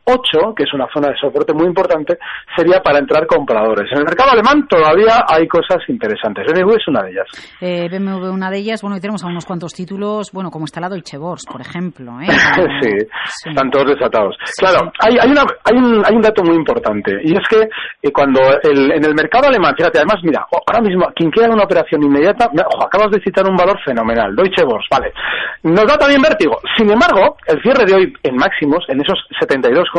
108, 0.08 0.54
que 0.56 0.64
es 0.64 0.72
una 0.72 0.86
zona 0.92 1.08
de 1.08 1.16
soporte 1.20 1.52
muy 1.52 1.66
importante, 1.66 2.18
sería 2.56 2.80
para 2.80 2.98
entrar 2.98 3.26
compradores. 3.26 3.90
En 3.92 3.98
el 3.98 4.04
mercado 4.04 4.30
alemán 4.32 4.66
todavía 4.68 5.24
hay 5.28 5.46
cosas 5.46 5.78
interesantes. 5.88 6.46
BMW 6.52 6.74
es 6.76 6.88
una 6.88 7.02
de 7.02 7.10
ellas. 7.10 7.26
Eh, 7.60 7.88
BMW 7.90 8.30
una 8.32 8.50
de 8.50 8.58
ellas, 8.58 8.80
bueno, 8.82 8.96
y 8.96 9.00
tenemos 9.00 9.22
a 9.24 9.26
unos 9.26 9.44
cuantos 9.44 9.72
títulos, 9.74 10.30
bueno, 10.32 10.50
como 10.50 10.64
está 10.64 10.80
la 10.80 10.88
Deutsche 10.88 11.18
Börse, 11.18 11.50
por 11.50 11.60
ejemplo, 11.60 12.12
¿eh? 12.20 12.26
sí, 12.82 12.90
están 13.50 13.70
todos 13.70 13.86
desatados. 13.86 14.36
Claro, 14.58 14.90
hay, 15.00 15.16
hay, 15.20 15.30
una, 15.30 15.42
hay, 15.64 15.76
un, 15.76 16.02
hay 16.04 16.14
un 16.14 16.22
dato 16.22 16.42
muy 16.42 16.56
importante 16.56 17.20
y 17.24 17.32
es 17.36 17.46
que 17.48 17.68
eh, 18.02 18.12
cuando 18.12 18.40
el, 18.62 18.92
en 18.92 19.04
el 19.04 19.14
mercado 19.14 19.48
alemán, 19.48 19.74
fíjate, 19.76 19.98
además, 19.98 20.16
mira, 20.22 20.46
o- 20.50 20.62
ahora 20.66 20.80
mismo, 20.82 21.06
quien 21.14 21.30
quiera 21.30 21.52
una 21.52 21.64
operación 21.64 22.02
inmediata, 22.02 22.48
ojo, 22.74 22.84
acabas 22.86 23.10
de 23.10 23.20
citar 23.22 23.48
un 23.48 23.56
valor 23.56 23.78
fenomenal, 23.84 24.34
Deutsche 24.34 24.64
Börse, 24.64 24.88
vale. 24.90 25.12
Nos 25.62 25.86
da 25.86 25.98
también 25.98 26.22
vértigo. 26.22 26.58
Sin 26.76 26.90
embargo, 26.90 27.36
el 27.46 27.60
cierre 27.62 27.84
de 27.84 27.94
hoy 27.94 28.12
en 28.22 28.36
máximos, 28.36 28.84
en 28.88 29.00
esos 29.00 29.18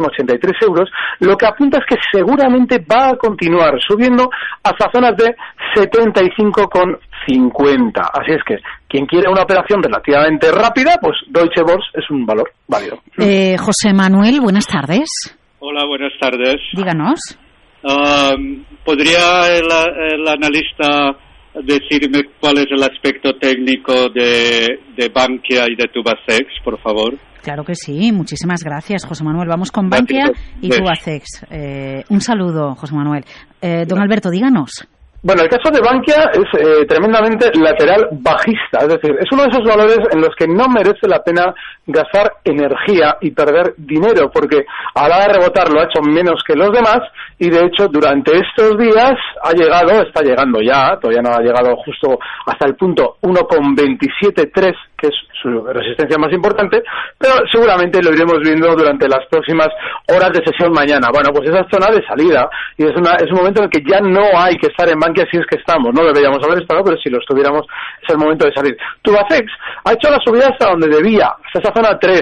72,83 0.07 0.67
euros, 0.67 0.89
lo 1.19 1.37
que 1.37 1.45
apunta 1.45 1.77
es 1.79 1.85
que 1.87 1.95
seguramente 2.11 2.79
va 2.79 3.09
a 3.09 3.17
continuar 3.17 3.79
subiendo 3.85 4.31
hasta 4.63 4.89
zonas 4.91 5.15
de 5.17 5.35
75,50. 5.75 8.09
Así 8.13 8.31
es 8.31 8.41
que 8.45 8.57
quien 8.87 9.05
quiere 9.05 9.29
una 9.29 9.43
operación 9.43 9.83
relativamente 9.83 10.49
rápida, 10.51 10.97
pues 11.01 11.17
Deutsche 11.27 11.61
Börse 11.61 11.89
es 11.93 12.09
un 12.09 12.25
valor 12.25 12.51
válido. 12.67 12.99
Eh, 13.17 13.57
José 13.57 13.93
Manuel, 13.93 14.41
buenas 14.41 14.65
tardes. 14.67 15.37
Hola, 15.59 15.85
buenas 15.85 16.13
tardes. 16.19 16.57
Díganos. 16.73 17.37
Um, 17.83 18.65
¿Podría 18.83 19.47
el, 19.47 19.67
el 20.13 20.27
analista 20.27 21.15
decirme 21.55 22.23
cuál 22.39 22.57
es 22.59 22.67
el 22.71 22.83
aspecto 22.83 23.33
técnico 23.39 24.09
de, 24.09 24.79
de 24.95 25.09
Bankia 25.09 25.65
y 25.69 25.75
de 25.75 25.87
Tubacex, 25.93 26.45
por 26.63 26.79
favor? 26.81 27.17
Claro 27.41 27.63
que 27.63 27.73
sí, 27.75 28.11
muchísimas 28.11 28.63
gracias, 28.63 29.05
José 29.05 29.23
Manuel. 29.23 29.47
Vamos 29.47 29.71
con. 29.71 29.89
Bankia 29.89 30.31
y 30.61 30.67
Yes. 30.67 30.77
Tubacex. 30.77 31.45
Eh, 31.49 32.03
un 32.09 32.21
saludo, 32.21 32.75
José 32.75 32.93
Manuel. 32.93 33.23
Eh, 33.61 33.85
don 33.87 33.99
Alberto, 33.99 34.29
díganos. 34.29 34.87
Bueno, 35.21 35.41
el 35.43 35.49
caso 35.49 35.69
de 35.69 35.81
Bankia 35.81 36.31
es 36.31 36.61
eh, 36.61 36.85
tremendamente 36.85 37.51
lateral 37.59 38.07
bajista, 38.11 38.79
es 38.79 38.87
decir, 38.87 39.17
es 39.19 39.29
uno 39.33 39.43
de 39.43 39.49
esos 39.49 39.65
valores 39.65 39.99
en 40.13 40.21
los 40.21 40.33
que 40.33 40.47
no 40.47 40.69
merece 40.69 41.09
la 41.09 41.21
pena 41.21 41.53
gastar 41.85 42.35
energía 42.45 43.17
y 43.19 43.31
perder 43.31 43.73
dinero, 43.75 44.31
porque 44.31 44.63
a 44.95 45.09
la 45.09 45.17
hora 45.17 45.27
de 45.27 45.33
rebotar 45.33 45.69
lo 45.73 45.81
ha 45.81 45.83
hecho 45.83 46.01
menos 46.01 46.41
que 46.47 46.55
los 46.55 46.71
demás 46.71 46.99
y 47.37 47.49
de 47.49 47.65
hecho 47.65 47.89
durante 47.89 48.31
estos 48.31 48.77
días 48.77 49.11
ha 49.43 49.51
llegado, 49.51 50.03
está 50.03 50.21
llegando 50.21 50.61
ya, 50.61 50.97
todavía 51.01 51.21
no 51.21 51.35
ha 51.35 51.41
llegado 51.41 51.75
justo 51.83 52.17
hasta 52.45 52.65
el 52.65 52.75
punto 52.75 53.17
1,273, 53.21 54.71
que 54.99 55.07
es 55.07 55.15
su 55.41 55.49
resistencia 55.65 56.17
más 56.17 56.31
importante, 56.33 56.83
pero 57.17 57.33
seguramente 57.51 58.01
lo 58.01 58.13
iremos 58.13 58.39
viendo 58.43 58.75
durante 58.75 59.07
las 59.07 59.25
próximas 59.29 59.69
horas 60.07 60.31
de 60.33 60.43
sesión 60.45 60.71
mañana. 60.71 61.09
Bueno, 61.13 61.29
pues 61.33 61.49
esa 61.49 61.61
es 61.61 61.67
zona 61.71 61.87
de 61.91 62.05
salida 62.05 62.49
y 62.77 62.85
es, 62.85 62.95
una, 62.95 63.15
es 63.15 63.31
un 63.31 63.37
momento 63.37 63.61
en 63.61 63.65
el 63.65 63.71
que 63.71 63.83
ya 63.89 63.99
no 64.01 64.25
hay 64.35 64.55
que 64.57 64.67
estar 64.67 64.87
en 64.89 64.99
Bankia 64.99 65.25
si 65.31 65.37
es 65.37 65.45
que 65.47 65.57
estamos. 65.57 65.93
No 65.93 66.03
deberíamos 66.03 66.43
haber 66.43 66.61
estado, 66.61 66.83
pero 66.83 66.97
si 66.97 67.09
lo 67.09 67.19
estuviéramos 67.19 67.65
es 68.01 68.09
el 68.09 68.17
momento 68.17 68.45
de 68.45 68.53
salir. 68.53 68.77
Tubacex 69.01 69.51
ha 69.85 69.93
hecho 69.93 70.09
la 70.09 70.19
subida 70.23 70.47
hasta 70.47 70.69
donde 70.69 70.87
debía, 70.87 71.27
hasta 71.45 71.59
esa 71.59 71.73
zona 71.73 71.97
3. 71.97 72.21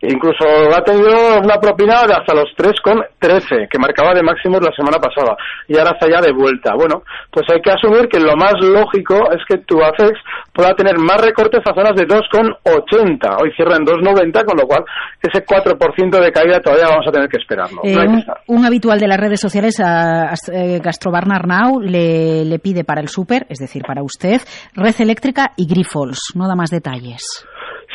E 0.00 0.12
incluso 0.12 0.44
ha 0.74 0.82
tenido 0.82 1.40
una 1.42 1.56
propina 1.60 2.06
de 2.06 2.14
hasta 2.14 2.34
los 2.34 2.50
3,13 2.56 3.68
que 3.68 3.78
marcaba 3.78 4.14
de 4.14 4.22
máximos 4.22 4.60
la 4.62 4.72
semana 4.72 4.98
pasada 4.98 5.36
y 5.68 5.78
ahora 5.78 5.92
está 5.92 6.08
ya 6.08 6.20
de 6.20 6.32
vuelta. 6.32 6.74
Bueno, 6.74 7.02
pues 7.30 7.46
hay 7.50 7.60
que 7.60 7.70
asumir 7.70 8.08
que 8.08 8.20
lo 8.20 8.36
más 8.36 8.54
lógico 8.60 9.30
es 9.32 9.44
que 9.48 9.58
Tubacex 9.58 10.18
pueda 10.52 10.74
tener 10.74 10.98
más 10.98 11.20
recortes 11.20 11.60
a 11.64 11.74
zonas 11.74 11.94
de 11.94 12.06
2,80. 12.20 13.36
Hoy 13.42 13.50
cierra 13.56 13.76
en 13.76 13.84
2,90, 13.84 14.44
con 14.44 14.56
lo 14.58 14.66
cual 14.66 14.84
ese 15.22 15.44
4% 15.44 16.20
de 16.20 16.32
caída 16.32 16.60
todavía 16.60 16.86
vamos 16.88 17.06
a 17.08 17.12
tener 17.12 17.28
que 17.28 17.38
esperarlo. 17.38 17.80
Eh, 17.84 17.94
No 17.94 18.00
hay 18.00 18.06
que 18.06 18.12
un, 18.12 18.18
estar. 18.20 18.36
un 18.46 18.64
habitual 18.66 18.98
de 18.98 19.08
las 19.08 19.18
redes 19.20 19.40
sociales, 19.40 19.80
a, 19.80 20.30
a- 20.30 20.34
eh, 20.52 20.80
Gastrobar 20.82 21.26
Narnau, 21.26 21.80
le, 21.80 22.44
le 22.44 22.58
pide 22.58 22.84
para 22.84 23.00
el 23.00 23.08
súper, 23.08 23.46
es 23.48 23.58
decir, 23.58 23.82
para 23.86 24.02
usted, 24.02 24.40
red 24.74 24.94
eléctrica 24.98 25.52
y 25.56 25.66
Grifols. 25.66 26.18
No 26.34 26.46
da 26.48 26.54
más 26.54 26.70
detalles. 26.70 27.22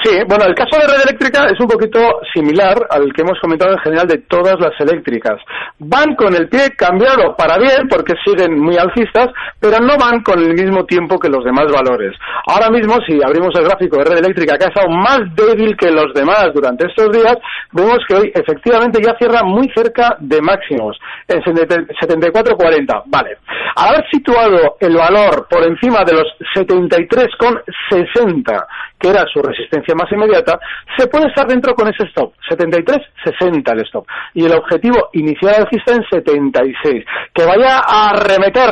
Sí, 0.02 0.18
bueno, 0.30 0.46
el 0.46 0.56
caso 0.56 0.80
de 0.80 0.88
red 0.88 1.02
eléctrica 1.04 1.48
es 1.48 1.60
un 1.60 1.68
poquito 1.68 2.00
similar 2.34 2.88
al 2.90 3.12
que 3.12 3.22
hemos 3.22 3.38
comentado 3.42 3.74
en 3.74 3.80
general 3.80 4.08
de 4.08 4.20
todas 4.30 4.58
las 4.58 4.72
eléctricas. 4.80 5.42
Van 5.78 6.16
con 6.16 6.34
el 6.36 6.48
pie 6.48 6.70
cambiado 6.78 7.36
para 7.36 7.58
bien 7.58 7.90
porque 7.90 8.14
siguen 8.24 8.58
muy 8.58 8.78
alcistas, 8.78 9.28
pero 9.60 9.78
no 9.80 9.98
van 9.98 10.24
con 10.24 10.40
el 10.40 10.54
mismo 10.54 10.86
tiempo 10.86 11.20
que 11.20 11.28
los 11.28 11.44
demás 11.44 11.66
valores. 11.70 12.16
Ahora 12.48 12.70
mismo, 12.70 12.96
si 13.06 13.22
abrimos 13.22 13.54
el 13.56 13.66
gráfico 13.66 13.98
de 13.98 14.06
red 14.06 14.20
eléctrica 14.20 14.58
que 14.58 14.64
ha 14.66 14.70
estado 14.70 14.88
más 14.88 15.20
débil 15.36 15.76
que 15.76 15.92
los 15.92 16.14
demás 16.14 16.48
durante 16.54 16.88
estos 16.88 17.12
días, 17.12 17.36
vemos 17.74 18.00
que 18.08 18.16
hoy 18.16 18.32
efectivamente 18.34 19.02
ya 19.04 19.18
cierra 19.18 19.44
muy 19.44 19.70
cerca 19.76 20.16
de 20.20 20.42
máximos, 20.42 20.98
en 21.28 21.42
74,40. 21.42 23.04
Vale. 23.08 23.40
Al 23.76 23.96
haber 23.96 24.10
situado 24.10 24.78
el 24.80 24.96
valor 24.96 25.46
por 25.50 25.62
encima 25.64 26.06
de 26.06 26.14
los 26.14 26.24
73,60, 26.56 28.66
que 28.98 29.10
era 29.10 29.26
su 29.32 29.42
resistencia 29.42 29.89
más 29.96 30.12
inmediata, 30.12 30.60
se 30.98 31.08
puede 31.08 31.28
estar 31.28 31.48
dentro 31.48 31.74
con 31.74 31.88
ese 31.88 32.04
stop, 32.10 32.34
73,60 32.50 33.74
el 33.74 33.80
stop. 33.82 34.06
Y 34.34 34.46
el 34.46 34.54
objetivo 34.54 35.10
inicial 35.14 35.56
alcista 35.56 35.94
en 35.94 36.04
76. 36.10 37.06
Que 37.34 37.46
vaya 37.46 37.80
a 37.80 38.14
remeter 38.14 38.70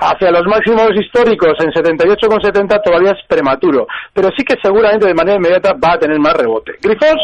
hacia 0.00 0.30
los 0.30 0.46
máximos 0.46 0.90
históricos 0.94 1.54
en 1.60 1.70
78,70 1.70 2.82
todavía 2.82 3.12
es 3.12 3.26
prematuro, 3.28 3.86
pero 4.14 4.30
sí 4.36 4.44
que 4.44 4.56
seguramente 4.62 5.06
de 5.06 5.14
manera 5.14 5.36
inmediata 5.36 5.74
va 5.74 5.94
a 5.94 5.98
tener 5.98 6.18
más 6.18 6.34
rebote. 6.34 6.72
Grifos 6.82 7.20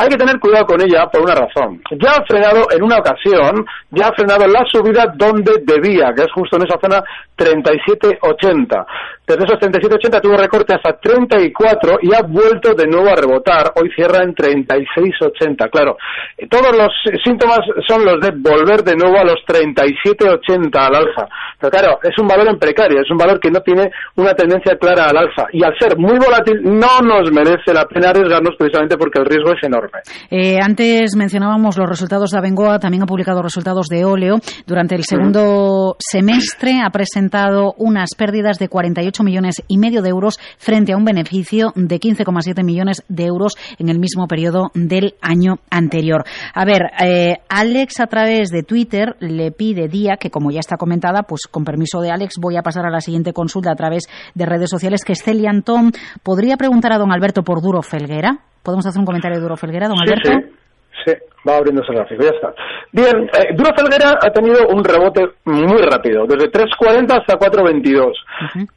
hay 0.00 0.08
que 0.08 0.16
tener 0.16 0.40
cuidado 0.40 0.64
con 0.64 0.80
ella 0.80 1.06
por 1.12 1.22
una 1.22 1.34
razón. 1.34 1.82
Ya 1.90 2.12
ha 2.12 2.24
frenado 2.24 2.68
en 2.70 2.82
una 2.82 2.98
ocasión, 2.98 3.66
ya 3.90 4.06
ha 4.06 4.12
frenado 4.12 4.46
la 4.46 4.64
subida 4.64 5.12
donde 5.14 5.60
debía, 5.62 6.12
que 6.16 6.22
es 6.22 6.32
justo 6.32 6.56
en 6.56 6.66
esa 6.66 6.78
zona 6.80 7.02
37,80. 7.36 8.86
Desde 9.30 9.44
esos 9.44 9.60
37,80 9.60 10.20
tuvo 10.20 10.36
recorte 10.36 10.74
hasta 10.74 10.98
34 10.98 11.98
y 12.02 12.12
ha 12.12 12.22
vuelto 12.22 12.74
de 12.74 12.88
nuevo 12.88 13.10
a 13.10 13.14
rebotar. 13.14 13.70
Hoy 13.80 13.88
cierra 13.94 14.24
en 14.24 14.34
36,80. 14.34 15.70
Claro, 15.70 15.96
eh, 16.36 16.48
todos 16.48 16.76
los 16.76 16.90
síntomas 17.22 17.60
son 17.86 18.04
los 18.04 18.18
de 18.20 18.32
volver 18.34 18.82
de 18.82 18.96
nuevo 18.96 19.18
a 19.18 19.24
los 19.24 19.38
37,80 19.46 20.74
al 20.74 20.96
alza. 20.96 21.28
Pero 21.60 21.70
claro, 21.70 21.98
es 22.02 22.18
un 22.20 22.26
valor 22.26 22.48
en 22.48 22.58
precario, 22.58 23.00
es 23.00 23.08
un 23.08 23.18
valor 23.18 23.38
que 23.38 23.52
no 23.52 23.60
tiene 23.60 23.92
una 24.16 24.34
tendencia 24.34 24.76
clara 24.76 25.04
al 25.04 25.16
alza. 25.16 25.46
Y 25.52 25.62
al 25.62 25.78
ser 25.78 25.96
muy 25.96 26.18
volátil, 26.18 26.60
no 26.64 26.98
nos 27.00 27.30
merece 27.30 27.72
la 27.72 27.86
pena 27.86 28.10
arriesgarnos 28.10 28.56
precisamente 28.58 28.96
porque 28.96 29.20
el 29.20 29.26
riesgo 29.26 29.52
es 29.52 29.62
enorme. 29.62 30.00
Eh, 30.28 30.58
antes 30.60 31.14
mencionábamos 31.14 31.78
los 31.78 31.88
resultados 31.88 32.32
de 32.32 32.38
Abengoa, 32.38 32.80
también 32.80 33.04
ha 33.04 33.06
publicado 33.06 33.42
resultados 33.42 33.86
de 33.86 34.04
óleo. 34.04 34.38
Durante 34.66 34.96
el 34.96 35.04
segundo 35.04 35.94
semestre 36.00 36.80
ha 36.84 36.90
presentado 36.90 37.74
unas 37.78 38.16
pérdidas 38.16 38.58
de 38.58 38.68
48 38.68 39.19
millones 39.22 39.62
y 39.68 39.78
medio 39.78 40.02
de 40.02 40.10
euros 40.10 40.38
frente 40.58 40.92
a 40.92 40.96
un 40.96 41.04
beneficio 41.04 41.72
de 41.74 41.98
15,7 41.98 42.64
millones 42.64 43.04
de 43.08 43.26
euros 43.26 43.56
en 43.78 43.88
el 43.88 43.98
mismo 43.98 44.26
periodo 44.26 44.70
del 44.74 45.14
año 45.20 45.58
anterior. 45.70 46.24
A 46.54 46.64
ver, 46.64 46.90
eh, 47.02 47.38
Alex 47.48 48.00
a 48.00 48.06
través 48.06 48.50
de 48.50 48.62
Twitter 48.62 49.16
le 49.20 49.50
pide 49.52 49.88
día 49.88 50.16
que 50.16 50.30
como 50.30 50.50
ya 50.50 50.60
está 50.60 50.76
comentada, 50.76 51.22
pues 51.24 51.46
con 51.50 51.64
permiso 51.64 52.00
de 52.00 52.10
Alex 52.10 52.34
voy 52.40 52.56
a 52.56 52.62
pasar 52.62 52.86
a 52.86 52.90
la 52.90 53.00
siguiente 53.00 53.32
consulta 53.32 53.70
a 53.72 53.76
través 53.76 54.04
de 54.34 54.46
redes 54.46 54.70
sociales 54.70 55.04
que 55.04 55.12
es 55.12 55.22
Celian 55.22 55.62
Tom. 55.62 55.92
¿Podría 56.22 56.56
preguntar 56.56 56.92
a 56.92 56.98
don 56.98 57.12
Alberto 57.12 57.42
por 57.42 57.62
Duro 57.62 57.82
Felguera? 57.82 58.40
¿Podemos 58.62 58.86
hacer 58.86 59.00
un 59.00 59.06
comentario 59.06 59.38
de 59.38 59.42
Duro 59.42 59.56
Felguera, 59.56 59.88
don 59.88 59.98
Alberto? 59.98 60.30
Sí, 60.30 60.59
sí, 61.04 61.12
va 61.48 61.56
abriéndose 61.56 61.90
el 61.92 61.98
gráfico, 61.98 62.22
ya 62.22 62.30
está. 62.30 62.54
Bien, 62.92 63.30
eh, 63.38 63.54
Duro 63.54 63.70
Felguera 63.76 64.18
ha 64.20 64.30
tenido 64.30 64.68
un 64.68 64.84
rebote 64.84 65.28
muy 65.44 65.80
rápido, 65.82 66.26
desde 66.26 66.50
3.40 66.50 67.20
hasta 67.20 67.38
4.22. 67.38 68.12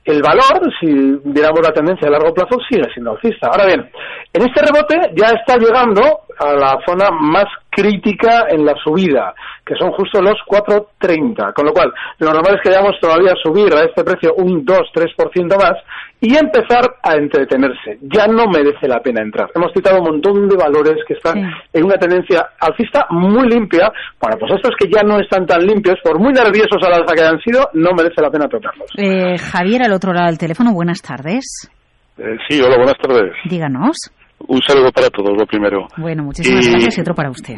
El 0.06 0.22
valor, 0.22 0.72
si 0.80 0.88
viéramos 1.26 1.62
la 1.62 1.74
tendencia 1.74 2.08
a 2.08 2.12
largo 2.12 2.34
plazo, 2.34 2.58
sigue 2.70 2.88
siendo 2.94 3.12
alcista. 3.12 3.48
Ahora 3.48 3.66
bien, 3.66 3.90
en 4.34 4.42
este 4.42 4.62
rebote 4.62 5.12
ya 5.16 5.30
está 5.30 5.58
llegando 5.58 6.02
a 6.40 6.54
la 6.54 6.80
zona 6.86 7.10
más 7.12 7.46
crítica 7.76 8.46
en 8.50 8.66
la 8.66 8.74
subida, 8.84 9.34
que 9.66 9.76
son 9.76 9.92
justo 9.92 10.22
los 10.22 10.36
4.30. 10.48 11.54
Con 11.54 11.66
lo 11.66 11.74
cual, 11.74 11.92
lo 12.20 12.34
normal 12.34 12.56
es 12.56 12.62
que 12.62 12.70
vayamos 12.70 13.00
todavía 13.00 13.32
a 13.32 13.42
subir 13.42 13.74
a 13.74 13.84
este 13.84 14.04
precio 14.04 14.34
un 14.36 14.66
2-3% 14.66 15.58
más 15.58 15.78
y 16.20 16.36
empezar 16.38 16.96
a 17.04 17.16
entretenerse. 17.16 18.00
Ya 18.02 18.28
no 18.28 18.46
merece 18.48 18.88
la 18.88 19.00
pena 19.00 19.22
entrar. 19.22 19.50
Hemos 19.54 19.74
citado 19.74 20.00
un 20.00 20.12
montón 20.12 20.48
de 20.48 20.56
valores 20.56 21.04
que 21.06 21.16
están 21.16 21.38
en 21.74 21.84
una 21.84 21.96
tendencia 21.96 22.48
alcista 22.60 23.06
muy 23.10 23.50
limpia. 23.50 23.92
Bueno, 24.22 24.38
pues 24.40 24.54
estos 24.56 24.72
que 24.80 24.90
ya 24.90 25.04
no 25.04 25.20
están 25.20 25.46
tan 25.46 25.66
limpios, 25.66 25.98
por 26.02 26.20
muy 26.20 26.32
nerviosos 26.32 26.82
a 26.82 26.90
la 26.90 26.98
alza 26.98 27.14
que 27.14 27.22
hayan 27.22 27.40
sido, 27.42 27.70
no 27.74 27.92
merece 27.92 28.22
la 28.22 28.30
pena 28.30 28.48
tocarlos. 28.48 28.90
Eh, 28.98 29.38
Javier, 29.38 29.84
al 29.84 29.92
otro 29.92 30.14
lado 30.14 30.28
del 30.28 30.38
teléfono, 30.38 30.72
buenas 30.74 31.02
tardes. 31.02 31.70
Eh, 32.18 32.38
sí, 32.48 32.62
hola, 32.62 32.78
buenas 32.78 32.98
tardes. 33.02 33.34
Díganos. 33.50 33.98
Un 34.39 34.62
saludo 34.62 34.91
para 34.91 35.10
todos, 35.10 35.38
lo 35.38 35.46
primero. 35.46 35.88
Bueno, 35.98 36.24
muchísimas 36.24 36.67
gracias 36.67 36.98
y 36.98 37.02
otro 37.02 37.15
para 37.15 37.30
usted. 37.30 37.58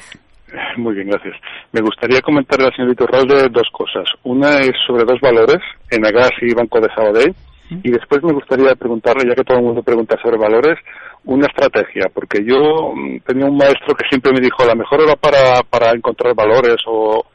Muy 0.77 0.95
bien, 0.95 1.09
gracias. 1.09 1.35
Me 1.71 1.81
gustaría 1.81 2.21
comentar 2.21 2.61
a 2.61 2.65
la 2.65 2.75
señorita 2.75 3.03
Iturralde 3.03 3.49
dos 3.49 3.67
cosas. 3.71 4.05
Una 4.23 4.59
es 4.59 4.73
sobre 4.85 5.03
dos 5.03 5.19
valores, 5.19 5.57
Enagas 5.89 6.31
y 6.41 6.53
Banco 6.53 6.79
de 6.79 6.89
Sabadell. 6.95 7.35
Y 7.83 7.89
después 7.89 8.23
me 8.23 8.31
gustaría 8.31 8.75
preguntarle, 8.75 9.27
ya 9.27 9.33
que 9.33 9.43
todo 9.43 9.57
el 9.57 9.63
mundo 9.63 9.81
pregunta 9.81 10.15
sobre 10.21 10.37
valores, 10.37 10.77
una 11.23 11.47
estrategia, 11.47 12.05
porque 12.13 12.45
yo 12.45 12.93
mm, 12.93 13.21
tenía 13.25 13.47
un 13.47 13.57
maestro 13.57 13.95
que 13.95 14.07
siempre 14.07 14.31
me 14.31 14.39
dijo, 14.39 14.63
la 14.65 14.75
mejor 14.75 15.01
hora 15.01 15.15
para, 15.15 15.63
para 15.67 15.91
encontrar 15.91 16.35
valores 16.35 16.77
o, 16.85 17.25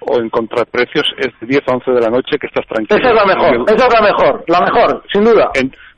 o 0.00 0.18
encontrar 0.18 0.66
precios 0.66 1.04
es 1.18 1.28
de 1.40 1.46
10 1.46 1.60
a 1.68 1.74
11 1.74 1.90
de 1.90 2.00
la 2.00 2.08
noche 2.08 2.38
que 2.40 2.46
estás 2.46 2.66
tranquilo. 2.66 2.98
Esa 2.98 3.10
es 3.10 3.14
la 3.14 3.26
mejor, 3.26 3.64
esa 3.68 3.86
es 3.86 3.92
la 3.92 4.00
mejor, 4.00 4.44
la 4.48 4.60
mejor, 4.60 5.02
sin 5.12 5.24
duda. 5.24 5.50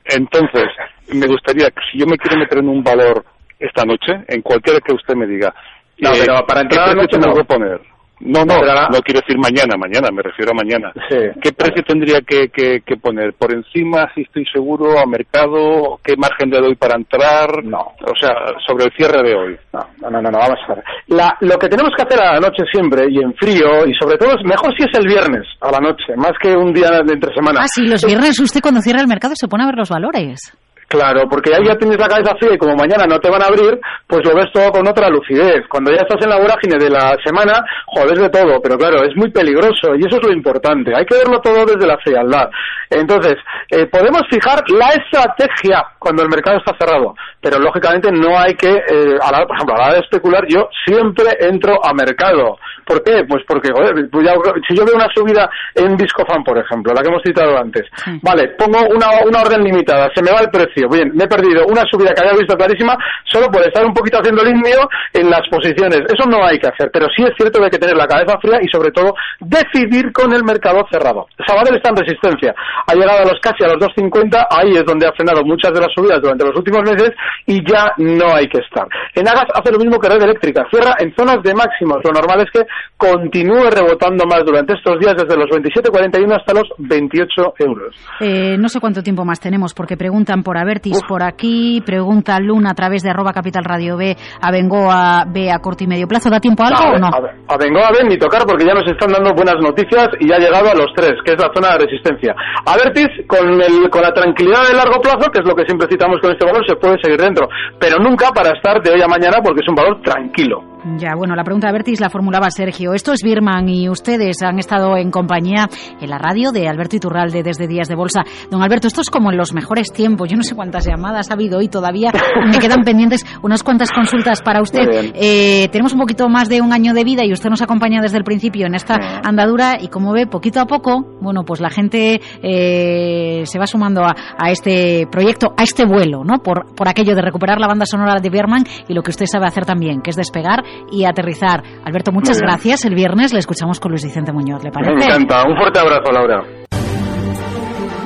Entonces, 0.08 0.66
me 1.12 1.26
gustaría 1.26 1.70
que 1.70 1.80
si 1.90 1.98
yo 1.98 2.06
me 2.06 2.16
quiero 2.16 2.38
meter 2.38 2.58
en 2.58 2.68
un 2.68 2.82
valor 2.82 3.24
esta 3.58 3.84
noche, 3.84 4.24
en 4.28 4.42
cualquiera 4.42 4.80
que 4.80 4.94
usted 4.94 5.14
me 5.14 5.26
diga, 5.26 5.54
no, 5.98 6.10
eh, 6.10 6.22
pero 6.24 6.46
para 6.46 6.62
entrar 6.62 6.90
a 6.90 6.94
la 6.94 7.02
¿qué 7.02 7.08
precio 7.08 7.18
noche 7.18 7.18
no. 7.18 7.22
tengo 7.24 7.36
que 7.36 7.44
poner? 7.44 7.97
No, 8.20 8.44
no, 8.44 8.60
no 8.60 9.00
quiero 9.02 9.20
decir 9.20 9.38
mañana, 9.38 9.76
mañana, 9.78 10.08
me 10.12 10.22
refiero 10.22 10.52
a 10.52 10.54
mañana. 10.54 10.92
¿Qué 11.08 11.52
precio 11.52 11.82
tendría 11.86 12.20
que, 12.20 12.48
que, 12.48 12.80
que 12.84 12.96
poner? 12.96 13.34
¿Por 13.34 13.52
encima, 13.52 14.10
si 14.14 14.22
estoy 14.22 14.44
seguro, 14.52 14.98
a 14.98 15.06
mercado? 15.06 16.00
¿Qué 16.02 16.16
margen 16.16 16.50
le 16.50 16.60
doy 16.60 16.74
para 16.74 16.96
entrar? 16.96 17.64
No. 17.64 17.94
O 18.02 18.16
sea, 18.20 18.34
sobre 18.66 18.86
el 18.86 18.92
cierre 18.96 19.22
de 19.22 19.34
hoy. 19.34 19.56
No, 19.72 20.10
no, 20.10 20.20
no, 20.20 20.30
no, 20.30 20.38
vamos 20.38 20.58
a 20.68 20.74
ver. 20.74 20.84
La, 21.08 21.36
lo 21.40 21.56
que 21.58 21.68
tenemos 21.68 21.92
que 21.96 22.02
hacer 22.02 22.20
a 22.20 22.34
la 22.34 22.40
noche 22.40 22.64
siempre, 22.72 23.06
y 23.08 23.22
en 23.22 23.34
frío, 23.34 23.86
y 23.86 23.94
sobre 23.94 24.18
todo, 24.18 24.30
es 24.30 24.44
mejor 24.44 24.74
si 24.76 24.84
es 24.84 24.98
el 24.98 25.06
viernes 25.06 25.46
a 25.60 25.70
la 25.70 25.78
noche, 25.78 26.16
más 26.16 26.32
que 26.42 26.56
un 26.56 26.72
día 26.72 26.90
de 27.04 27.12
entre 27.12 27.34
semana. 27.34 27.60
Ah, 27.62 27.68
sí, 27.68 27.86
los 27.86 28.04
viernes 28.04 28.38
usted 28.40 28.60
cuando 28.60 28.80
cierra 28.80 29.00
el 29.00 29.08
mercado 29.08 29.34
se 29.36 29.48
pone 29.48 29.64
a 29.64 29.66
ver 29.66 29.76
los 29.76 29.90
valores. 29.90 30.52
Claro, 30.88 31.28
porque 31.28 31.54
ahí 31.54 31.66
ya 31.66 31.76
tienes 31.76 31.98
la 31.98 32.08
cabeza 32.08 32.34
fría 32.36 32.54
y 32.54 32.58
como 32.58 32.74
mañana 32.74 33.04
no 33.06 33.18
te 33.20 33.28
van 33.28 33.42
a 33.42 33.46
abrir, 33.46 33.78
pues 34.06 34.24
lo 34.26 34.34
ves 34.34 34.50
todo 34.54 34.70
con 34.72 34.88
otra 34.88 35.10
lucidez. 35.10 35.66
Cuando 35.68 35.90
ya 35.90 35.98
estás 36.00 36.16
en 36.22 36.30
la 36.30 36.38
vorágine 36.38 36.78
de 36.78 36.88
la 36.88 37.14
semana, 37.22 37.62
jodes 37.86 38.18
de 38.18 38.30
todo, 38.30 38.58
pero 38.62 38.78
claro, 38.78 39.04
es 39.04 39.14
muy 39.14 39.30
peligroso 39.30 39.94
y 39.98 40.06
eso 40.06 40.16
es 40.16 40.26
lo 40.26 40.32
importante. 40.32 40.94
Hay 40.96 41.04
que 41.04 41.16
verlo 41.16 41.40
todo 41.42 41.66
desde 41.66 41.86
la 41.86 41.98
frialdad. 41.98 42.48
Entonces, 42.88 43.36
eh, 43.70 43.84
podemos 43.84 44.22
fijar 44.30 44.62
la 44.70 44.88
estrategia 44.88 45.84
cuando 45.98 46.22
el 46.22 46.30
mercado 46.30 46.56
está 46.56 46.74
cerrado, 46.78 47.14
pero 47.40 47.58
lógicamente 47.58 48.10
no 48.10 48.38
hay 48.38 48.54
que, 48.54 48.70
eh, 48.72 49.18
a 49.20 49.30
la, 49.30 49.46
por 49.46 49.56
ejemplo, 49.56 49.74
a 49.74 49.78
la 49.78 49.84
hora 49.88 49.94
de 49.94 50.00
especular, 50.00 50.44
yo 50.48 50.70
siempre 50.86 51.36
entro 51.40 51.84
a 51.84 51.92
mercado. 51.92 52.56
¿Por 52.86 53.02
qué? 53.02 53.24
Pues 53.28 53.42
porque, 53.46 53.68
joder, 53.76 54.08
pues 54.10 54.24
ya- 54.26 54.32
si 54.66 54.74
yo 54.74 54.86
veo 54.86 54.94
una 54.94 55.08
subida 55.14 55.50
en 55.74 55.96
Viscofan, 55.98 56.42
por 56.42 56.56
ejemplo, 56.56 56.94
la 56.94 57.02
que 57.02 57.08
hemos 57.08 57.22
citado 57.22 57.58
antes, 57.58 57.84
vale, 58.22 58.48
pongo 58.58 58.78
una, 58.88 59.08
una 59.26 59.42
orden 59.42 59.62
limitada, 59.62 60.08
se 60.14 60.22
me 60.22 60.30
va 60.32 60.40
el 60.40 60.48
precio, 60.48 60.77
bien, 60.86 61.10
me 61.14 61.24
he 61.24 61.28
perdido 61.28 61.66
una 61.66 61.82
subida 61.90 62.14
que 62.14 62.20
había 62.22 62.38
visto 62.38 62.56
clarísima 62.56 62.96
solo 63.24 63.48
por 63.48 63.62
estar 63.62 63.84
un 63.84 63.94
poquito 63.94 64.18
haciendo 64.18 64.42
el 64.42 64.54
indio 64.54 64.88
en 65.12 65.30
las 65.30 65.42
posiciones. 65.50 66.02
Eso 66.06 66.28
no 66.28 66.44
hay 66.44 66.58
que 66.58 66.68
hacer, 66.68 66.90
pero 66.92 67.06
sí 67.14 67.24
es 67.24 67.34
cierto 67.36 67.58
que 67.58 67.64
hay 67.64 67.70
que 67.70 67.78
tener 67.78 67.96
la 67.96 68.06
cabeza 68.06 68.38
fría 68.38 68.58
y 68.62 68.68
sobre 68.68 68.90
todo 68.92 69.14
decidir 69.40 70.12
con 70.12 70.32
el 70.32 70.44
mercado 70.44 70.86
cerrado. 70.90 71.26
Sabadell 71.46 71.76
está 71.76 71.90
en 71.90 71.96
resistencia, 71.96 72.54
ha 72.86 72.94
llegado 72.94 73.22
a 73.22 73.32
los 73.32 73.40
casi 73.40 73.64
a 73.64 73.68
los 73.68 73.78
2.50, 73.78 74.46
ahí 74.50 74.72
es 74.76 74.84
donde 74.84 75.06
ha 75.06 75.12
frenado 75.12 75.42
muchas 75.44 75.72
de 75.72 75.80
las 75.80 75.92
subidas 75.94 76.20
durante 76.20 76.44
los 76.44 76.56
últimos 76.56 76.82
meses 76.82 77.10
y 77.46 77.60
ya 77.66 77.92
no 77.98 78.34
hay 78.34 78.48
que 78.48 78.58
estar. 78.58 78.86
En 79.14 79.26
Agas 79.26 79.46
hace 79.54 79.72
lo 79.72 79.78
mismo 79.78 79.98
que 79.98 80.08
Red 80.08 80.22
Eléctrica, 80.22 80.66
cierra 80.70 80.94
en 80.98 81.14
zonas 81.14 81.42
de 81.42 81.54
máximos. 81.54 81.98
Lo 82.04 82.12
normal 82.12 82.40
es 82.40 82.50
que 82.50 82.66
continúe 82.96 83.70
rebotando 83.70 84.24
más 84.26 84.44
durante 84.44 84.74
estos 84.74 84.98
días 85.00 85.14
desde 85.16 85.36
los 85.36 85.48
27.41 85.50 86.36
hasta 86.36 86.54
los 86.54 86.68
28 86.78 87.54
euros. 87.58 87.94
Eh, 88.20 88.56
no 88.58 88.68
sé 88.68 88.80
cuánto 88.80 89.02
tiempo 89.02 89.24
más 89.24 89.40
tenemos 89.40 89.74
porque 89.74 89.96
preguntan 89.96 90.42
por 90.42 90.58
Avertis 90.68 91.00
por 91.08 91.22
aquí, 91.22 91.80
pregunta 91.80 92.38
Luna 92.38 92.72
a 92.72 92.74
través 92.74 93.02
de 93.02 93.08
arroba 93.08 93.32
capital 93.32 93.64
radio 93.64 93.96
B, 93.96 94.14
a 94.14 94.50
Bengoa 94.52 95.24
B 95.26 95.50
a 95.50 95.60
corto 95.60 95.84
y 95.84 95.86
medio 95.86 96.06
plazo. 96.06 96.28
¿Da 96.28 96.40
tiempo 96.40 96.62
a 96.62 96.68
algo 96.68 96.84
a, 96.84 96.92
o 96.92 96.98
no? 96.98 97.06
A, 97.06 97.54
a 97.54 97.56
Bengoa 97.56 97.88
Ben 97.90 98.06
ni 98.06 98.18
tocar 98.18 98.44
porque 98.44 98.66
ya 98.66 98.74
nos 98.74 98.84
están 98.84 99.10
dando 99.10 99.32
buenas 99.32 99.56
noticias 99.62 100.08
y 100.20 100.28
ya 100.28 100.36
ha 100.36 100.38
llegado 100.38 100.68
a 100.68 100.74
los 100.74 100.92
tres, 100.94 101.14
que 101.24 101.32
es 101.32 101.40
la 101.40 101.48
zona 101.54 101.72
de 101.72 101.86
resistencia. 101.88 102.36
Avertis, 102.66 103.08
con, 103.26 103.48
el, 103.48 103.88
con 103.88 104.02
la 104.02 104.12
tranquilidad 104.12 104.68
de 104.68 104.76
largo 104.76 105.00
plazo, 105.00 105.30
que 105.32 105.40
es 105.40 105.48
lo 105.48 105.56
que 105.56 105.64
siempre 105.64 105.88
citamos 105.90 106.20
con 106.20 106.32
este 106.32 106.44
valor, 106.44 106.60
se 106.68 106.76
puede 106.76 107.00
seguir 107.00 107.18
dentro, 107.18 107.48
pero 107.80 107.96
nunca 107.96 108.28
para 108.28 108.52
estar 108.52 108.82
de 108.82 108.92
hoy 108.92 109.00
a 109.00 109.08
mañana 109.08 109.38
porque 109.42 109.62
es 109.64 109.68
un 109.68 109.74
valor 109.74 110.02
tranquilo. 110.02 110.60
Ya, 110.96 111.14
bueno, 111.16 111.34
la 111.34 111.42
pregunta 111.42 111.66
de 111.66 111.70
Avertis 111.70 112.00
la 112.00 112.08
formulaba 112.08 112.50
Sergio. 112.50 112.94
Esto 112.94 113.12
es 113.12 113.22
Birman 113.24 113.68
y 113.68 113.88
ustedes 113.88 114.42
han 114.42 114.60
estado 114.60 114.96
en 114.96 115.10
compañía 115.10 115.68
en 116.00 116.08
la 116.08 116.18
radio 116.18 116.52
de 116.52 116.68
Alberto 116.68 116.94
Iturralde 116.94 117.42
desde 117.42 117.66
Días 117.66 117.88
de 117.88 117.96
Bolsa. 117.96 118.22
Don 118.48 118.62
Alberto, 118.62 118.86
esto 118.86 119.00
es 119.00 119.10
como 119.10 119.32
en 119.32 119.36
los 119.36 119.52
mejores 119.52 119.92
tiempos. 119.92 120.28
Yo 120.28 120.36
no 120.36 120.44
sé 120.44 120.54
cuántas 120.54 120.86
llamadas 120.86 121.30
ha 121.30 121.34
habido 121.34 121.58
hoy 121.58 121.68
todavía. 121.68 122.12
Me 122.46 122.58
quedan 122.58 122.84
pendientes 122.84 123.26
unas 123.42 123.64
cuantas 123.64 123.90
consultas 123.90 124.40
para 124.40 124.62
usted. 124.62 125.12
Eh, 125.14 125.68
tenemos 125.72 125.94
un 125.94 125.98
poquito 125.98 126.28
más 126.28 126.48
de 126.48 126.60
un 126.60 126.72
año 126.72 126.94
de 126.94 127.02
vida 127.02 127.24
y 127.24 127.32
usted 127.32 127.50
nos 127.50 127.60
acompaña 127.60 128.00
desde 128.00 128.18
el 128.18 128.24
principio 128.24 128.66
en 128.66 128.76
esta 128.76 129.20
andadura 129.24 129.78
y 129.80 129.88
como 129.88 130.12
ve, 130.12 130.28
poquito 130.28 130.60
a 130.60 130.66
poco, 130.66 131.04
bueno, 131.20 131.42
pues 131.44 131.60
la 131.60 131.70
gente 131.70 132.20
eh, 132.40 133.42
se 133.44 133.58
va 133.58 133.66
sumando 133.66 134.04
a, 134.04 134.14
a 134.38 134.50
este 134.52 135.08
proyecto, 135.10 135.54
a 135.56 135.64
este 135.64 135.84
vuelo, 135.84 136.22
¿no? 136.22 136.38
Por, 136.38 136.72
por 136.76 136.88
aquello 136.88 137.16
de 137.16 137.22
recuperar 137.22 137.58
la 137.58 137.66
banda 137.66 137.84
sonora 137.84 138.20
de 138.20 138.30
Birman 138.30 138.64
y 138.86 138.94
lo 138.94 139.02
que 139.02 139.10
usted 139.10 139.26
sabe 139.26 139.46
hacer 139.46 139.64
también, 139.64 140.02
que 140.02 140.10
es 140.10 140.16
despegar 140.16 140.67
y 140.90 141.04
aterrizar. 141.04 141.62
Alberto, 141.84 142.12
muchas 142.12 142.38
gracias. 142.40 142.84
El 142.84 142.94
viernes 142.94 143.32
le 143.32 143.38
escuchamos 143.40 143.80
con 143.80 143.90
Luis 143.92 144.04
Vicente 144.04 144.32
Muñoz, 144.32 144.62
¿le 144.62 144.70
Me 144.70 144.72
parece? 144.74 145.04
encanta. 145.06 145.44
Un 145.48 145.56
fuerte 145.56 145.78
abrazo, 145.78 146.12
Laura. 146.12 146.42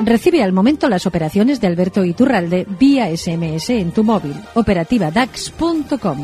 Recibe 0.05 0.43
al 0.43 0.51
momento 0.51 0.89
las 0.89 1.07
operaciones 1.07 1.61
de 1.61 1.67
Alberto 1.67 2.03
Iturralde 2.03 2.65
vía 2.77 3.07
SMS 3.15 3.69
en 3.69 3.91
tu 3.91 4.03
móvil. 4.03 4.35
Operativa 4.53 5.11
DAX.com. 5.11 6.17